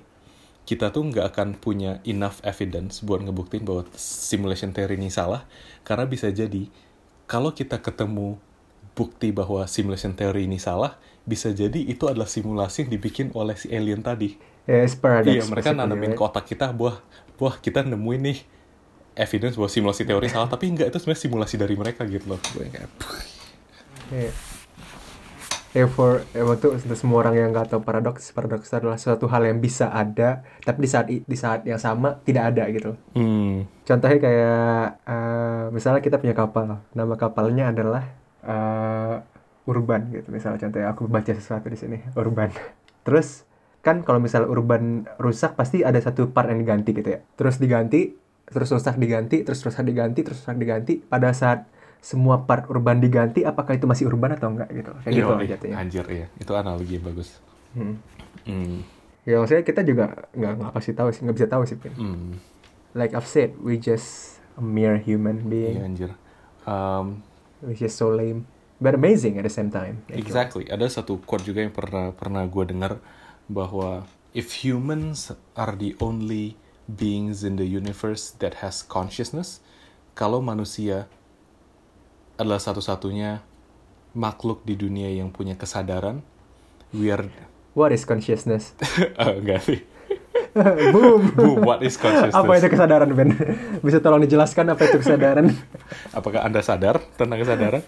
[0.63, 5.45] kita tuh nggak akan punya enough evidence buat ngebuktiin bahwa simulation theory ini salah
[5.83, 6.71] karena bisa jadi
[7.27, 8.39] kalau kita ketemu
[8.95, 10.97] bukti bahwa simulation theory ini salah
[11.27, 15.35] bisa jadi itu adalah simulasi yang dibikin oleh si alien tadi it's paradox.
[15.35, 16.21] iya mereka nanamin right?
[16.21, 17.01] kotak kita buah
[17.37, 18.39] buah kita nemuin nih
[19.19, 22.65] evidence bahwa simulasi teori salah tapi enggak itu sebenarnya simulasi dari mereka gitu loh gue
[22.71, 22.91] kayak
[24.09, 24.33] Iya.
[25.69, 29.61] For ya, untuk untuk semua orang yang nggak tahu paradoks, paradoks adalah suatu hal yang
[29.61, 32.97] bisa ada, tapi di saat di saat yang sama tidak ada gitu.
[33.13, 38.05] hmm Contohnya kayak eh, misalnya kita punya kapal, nama kapalnya adalah
[38.45, 39.17] eh,
[39.69, 40.33] Urban gitu.
[40.33, 42.49] Misalnya contohnya aku baca sesuatu di sini, Urban.
[43.07, 43.45] Terus
[43.85, 47.21] kan kalau misalnya Urban rusak pasti ada satu part yang diganti gitu ya.
[47.37, 48.17] Terus diganti,
[48.49, 51.01] terus rusak diganti, terus rusak diganti, terus rusak diganti.
[51.05, 54.93] Pada saat semua part Urban diganti, apakah itu masih Urban atau enggak gitu?
[55.03, 55.77] Kayak gitu Iya, jatuhnya.
[55.77, 57.29] anjir iya itu analogi yang bagus
[57.75, 58.01] Hmm.
[58.45, 58.81] hmm
[59.23, 61.77] Ya maksudnya kita juga nggak nggak pasti tahu sih, nggak bisa tahu sih.
[61.77, 61.93] Pin.
[61.93, 62.33] hmm
[62.97, 65.77] Like I've said, we just a mere human being.
[65.77, 66.11] iya anjir
[66.65, 67.25] Um,
[67.61, 68.45] which is so lame
[68.77, 70.01] but amazing at the same time.
[70.09, 70.65] Exactly.
[70.69, 73.01] Ada satu quote juga yang pernah pernah gue dengar
[73.47, 79.61] bahwa if humans are the only beings in the universe that has consciousness,
[80.13, 81.05] kalau manusia
[82.39, 83.43] adalah satu-satunya
[84.15, 86.23] makhluk di dunia yang punya kesadaran,
[86.95, 87.27] we are
[87.77, 88.75] What is consciousness?
[89.15, 89.79] Ah, enggak sih.
[90.95, 91.31] Boom.
[91.37, 92.35] Bu, what is consciousness?
[92.35, 93.31] apa itu kesadaran Ben?
[93.87, 95.55] Bisa tolong dijelaskan apa itu kesadaran?
[96.11, 97.83] Apakah Anda sadar tentang kesadaran?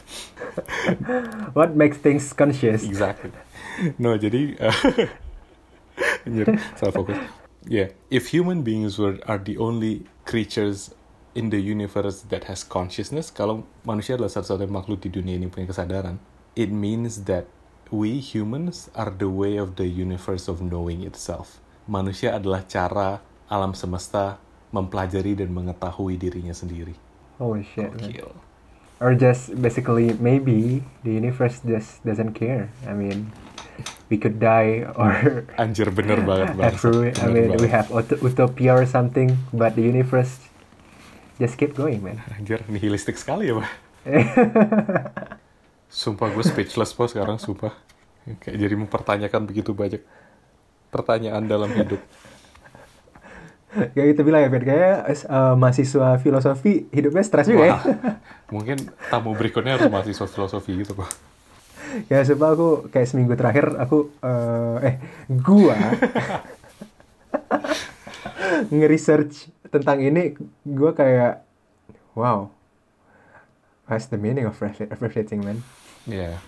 [1.57, 2.87] What makes things conscious?
[2.87, 3.35] Exactly.
[3.99, 4.77] No, jadi uh,
[6.79, 7.19] salah fokus.
[7.67, 10.95] Yeah, if human beings were are the only creatures
[11.35, 15.71] in the universe that has consciousness, kalau manusia adalah satu-satunya makhluk di dunia ini punya
[15.71, 16.19] kesadaran,
[16.59, 17.47] it means that
[17.91, 21.63] we humans are the way of the universe of knowing itself.
[21.87, 24.39] Manusia adalah cara alam semesta
[24.71, 26.95] mempelajari dan mengetahui dirinya sendiri.
[27.39, 27.91] Holy shit.
[27.91, 28.11] man.
[28.11, 28.31] Gokil.
[29.01, 32.69] Or just basically maybe the universe just doesn't care.
[32.85, 33.33] I mean,
[34.13, 37.17] we could die or Anjir bener banget banget.
[37.25, 40.50] I mean we have ut- utopia or something, but the universe
[41.41, 42.21] just keep going, man.
[42.37, 43.69] Anjir, nihilistik sekali ya, Pak.
[45.91, 47.73] Sumpah gue speechless po sekarang, sumpah.
[48.45, 50.05] Kayak jadi mempertanyakan begitu banyak
[50.93, 52.01] pertanyaan dalam hidup.
[53.71, 57.79] Kayak kita bilang ya, Ben, kayak eh, mahasiswa filosofi hidupnya stres juga ya.
[58.51, 58.83] Mungkin
[59.15, 61.31] tamu berikutnya harus mahasiswa filosofi gitu, Pak.
[62.07, 64.95] ya sebab aku kayak seminggu terakhir aku eh, eh
[65.43, 65.75] gua
[68.75, 70.35] nge-research tentang ini
[70.67, 71.47] gua kayak
[72.19, 72.51] wow.
[73.91, 74.55] What's the meaning of
[75.03, 75.67] reflecting man?
[76.07, 76.39] Iya.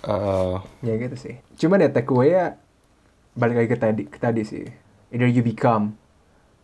[0.00, 1.36] Eh, ya gitu sih.
[1.60, 2.56] Cuman ya takeaway ya
[3.36, 4.64] balik lagi ke tadi ke tadi sih.
[5.12, 6.00] Either you become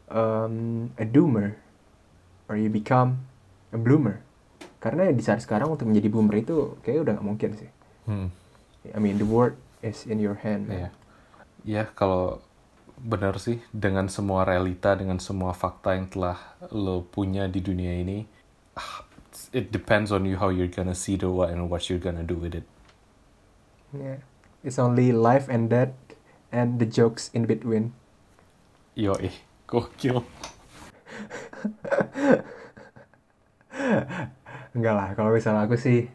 [0.08, 1.60] um, a doomer
[2.48, 3.28] or you become
[3.74, 4.24] a bloomer.
[4.80, 7.70] Karena di saat sekarang untuk menjadi boomer itu kayak udah nggak mungkin sih.
[8.06, 8.30] Hmm,
[8.94, 10.88] I mean the world is in your hand man.
[10.88, 10.90] iya.
[11.66, 12.38] Ya, kalau
[12.96, 16.40] benar sih dengan semua realita, dengan semua fakta yang telah
[16.72, 18.24] lo punya di dunia ini,
[18.76, 19.04] ah,
[19.52, 22.36] it depends on you how you're gonna see the what and what you're gonna do
[22.36, 22.64] with it.
[23.92, 24.24] Yeah.
[24.66, 25.94] It's only life and death
[26.50, 27.92] and the jokes in between.
[28.98, 29.32] Yo, eh,
[29.70, 30.24] gokil.
[34.76, 36.10] Enggak lah, kalau misalnya aku sih,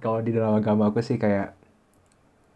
[0.00, 1.52] kalau di dalam agama aku sih kayak,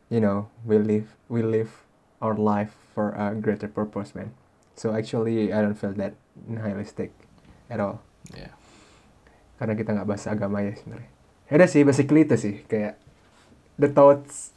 [0.09, 1.84] you know, we live, we live
[2.25, 4.33] our life for a greater purpose, man.
[4.81, 6.17] So actually, I don't feel that
[6.49, 7.13] nihilistic
[7.69, 8.01] at all.
[8.33, 8.49] Ya.
[9.61, 11.11] Karena kita nggak bahas agama ya sebenarnya.
[11.53, 12.97] Ya udah sih, basically itu sih, kayak
[13.77, 14.57] the thoughts,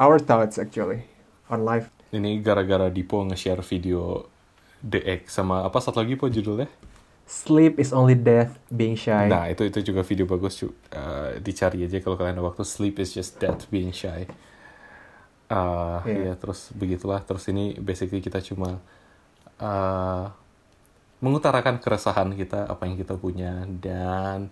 [0.00, 1.04] our thoughts actually
[1.52, 1.92] on life.
[2.16, 4.32] Ini gara-gara Dipo nge-share video
[4.80, 6.70] The Egg sama apa satu lagi po judulnya?
[7.24, 9.32] Sleep is only death being shy.
[9.32, 10.68] Nah, itu itu juga video bagus cu.
[10.92, 12.68] Eh, dicari aja kalau kalian ada waktu.
[12.68, 14.28] Sleep is just death being shy.
[15.54, 16.20] Ah, Iya.
[16.20, 17.22] ya terus begitulah.
[17.22, 18.82] Terus ini basically kita cuma
[19.54, 20.24] eh,
[21.22, 24.50] mengutarakan keresahan kita, apa yang kita punya dan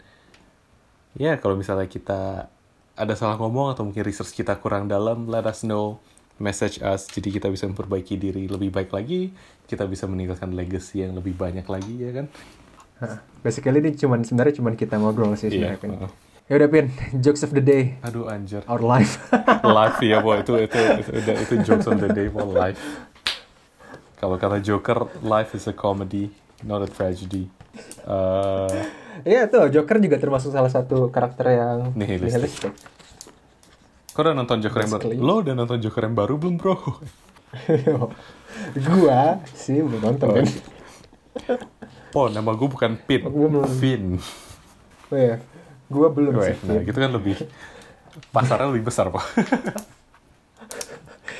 [1.12, 2.46] ya kalau misalnya kita
[2.94, 5.98] ada salah ngomong atau mungkin research kita kurang dalam, let us know,
[6.38, 9.32] message us, jadi kita bisa memperbaiki diri lebih baik lagi,
[9.66, 12.26] kita bisa meninggalkan legacy yang lebih banyak lagi ya kan?
[13.42, 15.74] Basically ini cuman sebenarnya cuman kita ngobrol sih Iya.
[15.76, 15.80] sebenarnya.
[15.82, 15.90] Pin.
[15.98, 16.12] uh.
[16.53, 18.61] Ya udah Pin, jokes of the day, Aduh anjir.
[18.68, 19.16] our life.
[19.64, 22.76] live ya boy itu itu itu, itu, itu jokes on the day for life.
[24.20, 26.28] Kalau kata Joker, life is a comedy,
[26.61, 27.48] not a tragedy.
[28.05, 28.68] Uh,
[29.24, 32.68] Iya tuh, Joker juga termasuk salah satu karakter yang Nihilistik.
[34.12, 35.09] kau udah nonton Joker yang baru?
[35.16, 36.76] Lo udah nonton Joker yang baru belum bro?
[38.92, 40.46] gua sih belum nonton Oh, kan.
[42.12, 43.64] Oh nama gue bukan Pin, Gua.
[43.64, 44.20] Vin.
[45.09, 45.40] Oh iya,
[45.93, 46.64] gua belum Weh, sih.
[46.64, 47.36] nah gitu kan lebih
[48.32, 49.24] pasarnya lebih besar pak.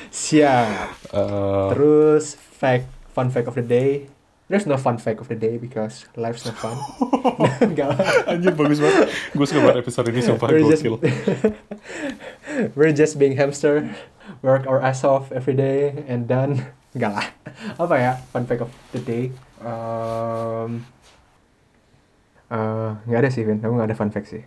[0.09, 0.89] Siap.
[1.09, 4.07] Eh, Terus fact, fun fact of the day.
[4.45, 6.77] There's no fun fact of the day because life's not fun.
[7.65, 7.97] Enggak.
[8.29, 9.09] anjir bagus banget.
[9.33, 10.83] Gue suka banget episode ini sumpah We're just,
[12.77, 13.89] we're just being hamster,
[14.45, 16.69] work our ass off every day and done.
[16.93, 17.27] Enggak lah.
[17.81, 19.25] Apa ya fun fact of the day?
[19.63, 20.85] Um,
[22.53, 23.57] eh, nggak ada sih, Vin.
[23.59, 24.43] Aku nggak ada fun fact sih.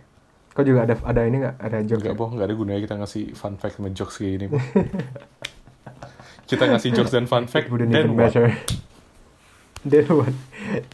[0.55, 1.55] Kau juga ada ada ini nggak?
[1.59, 2.01] Ada joke?
[2.01, 4.47] Enggak boh, enggak ada gunanya kita ngasih fun fact sama jokes kayak gini.
[6.47, 8.31] Kita ngasih jokes dan fun fact, It wouldn't then even what?
[8.31, 8.55] measure.
[9.83, 10.31] Then what?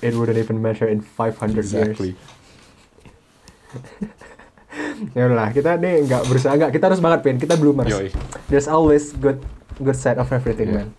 [0.02, 1.74] It wouldn't even measure in 500 years.
[1.74, 2.12] Exactly.
[5.14, 6.74] Ya udah lah, kita nih nggak berusaha nggak.
[6.74, 7.38] Kita harus banget, Pin.
[7.38, 7.94] Kita bloomers.
[7.94, 8.10] Yoi.
[8.50, 9.38] There's always good
[9.78, 10.90] good side of everything, Yeah.
[10.90, 10.98] man.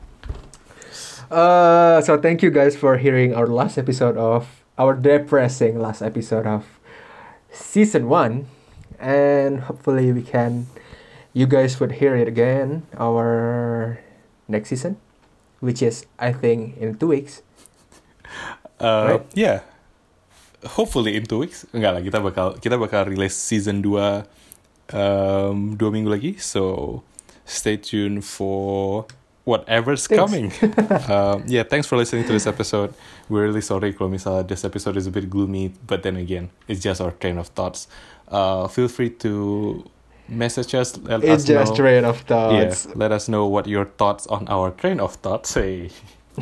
[1.26, 4.46] Uh, so thank you guys for hearing our last episode of
[4.78, 6.66] our depressing last episode of
[7.50, 8.46] season one,
[8.98, 10.66] and hopefully we can,
[11.32, 13.98] you guys would hear it again our
[14.48, 14.96] next season,
[15.60, 17.42] which is I think in two weeks.
[18.80, 19.26] Uh, Right.
[19.34, 19.60] Yeah.
[20.64, 21.62] Hopefully in two weeks.
[21.70, 24.24] Enggak lah, kita bakal kita bakal rilis season 2
[24.92, 26.32] um, dua minggu lagi.
[26.40, 27.00] So
[27.44, 29.06] stay tuned for
[29.44, 30.20] whatever's Thanks.
[30.20, 30.52] coming.
[31.10, 32.94] um, yeah, thanks for listening to this episode.
[33.28, 36.80] We're really sorry kalau misalnya this episode is a bit gloomy, but then again, it's
[36.80, 37.86] just our train of thoughts.
[38.28, 39.84] Uh, feel free to
[40.28, 40.96] message us.
[41.04, 41.76] Let It's us just know.
[41.76, 42.88] train of thoughts.
[42.88, 45.90] Yeah, let us know what your thoughts on our train of thoughts say.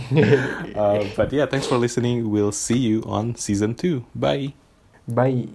[0.75, 2.31] uh, but yeah, thanks for listening.
[2.31, 4.07] We'll see you on season two.
[4.15, 4.55] Bye.
[5.11, 5.51] Bye.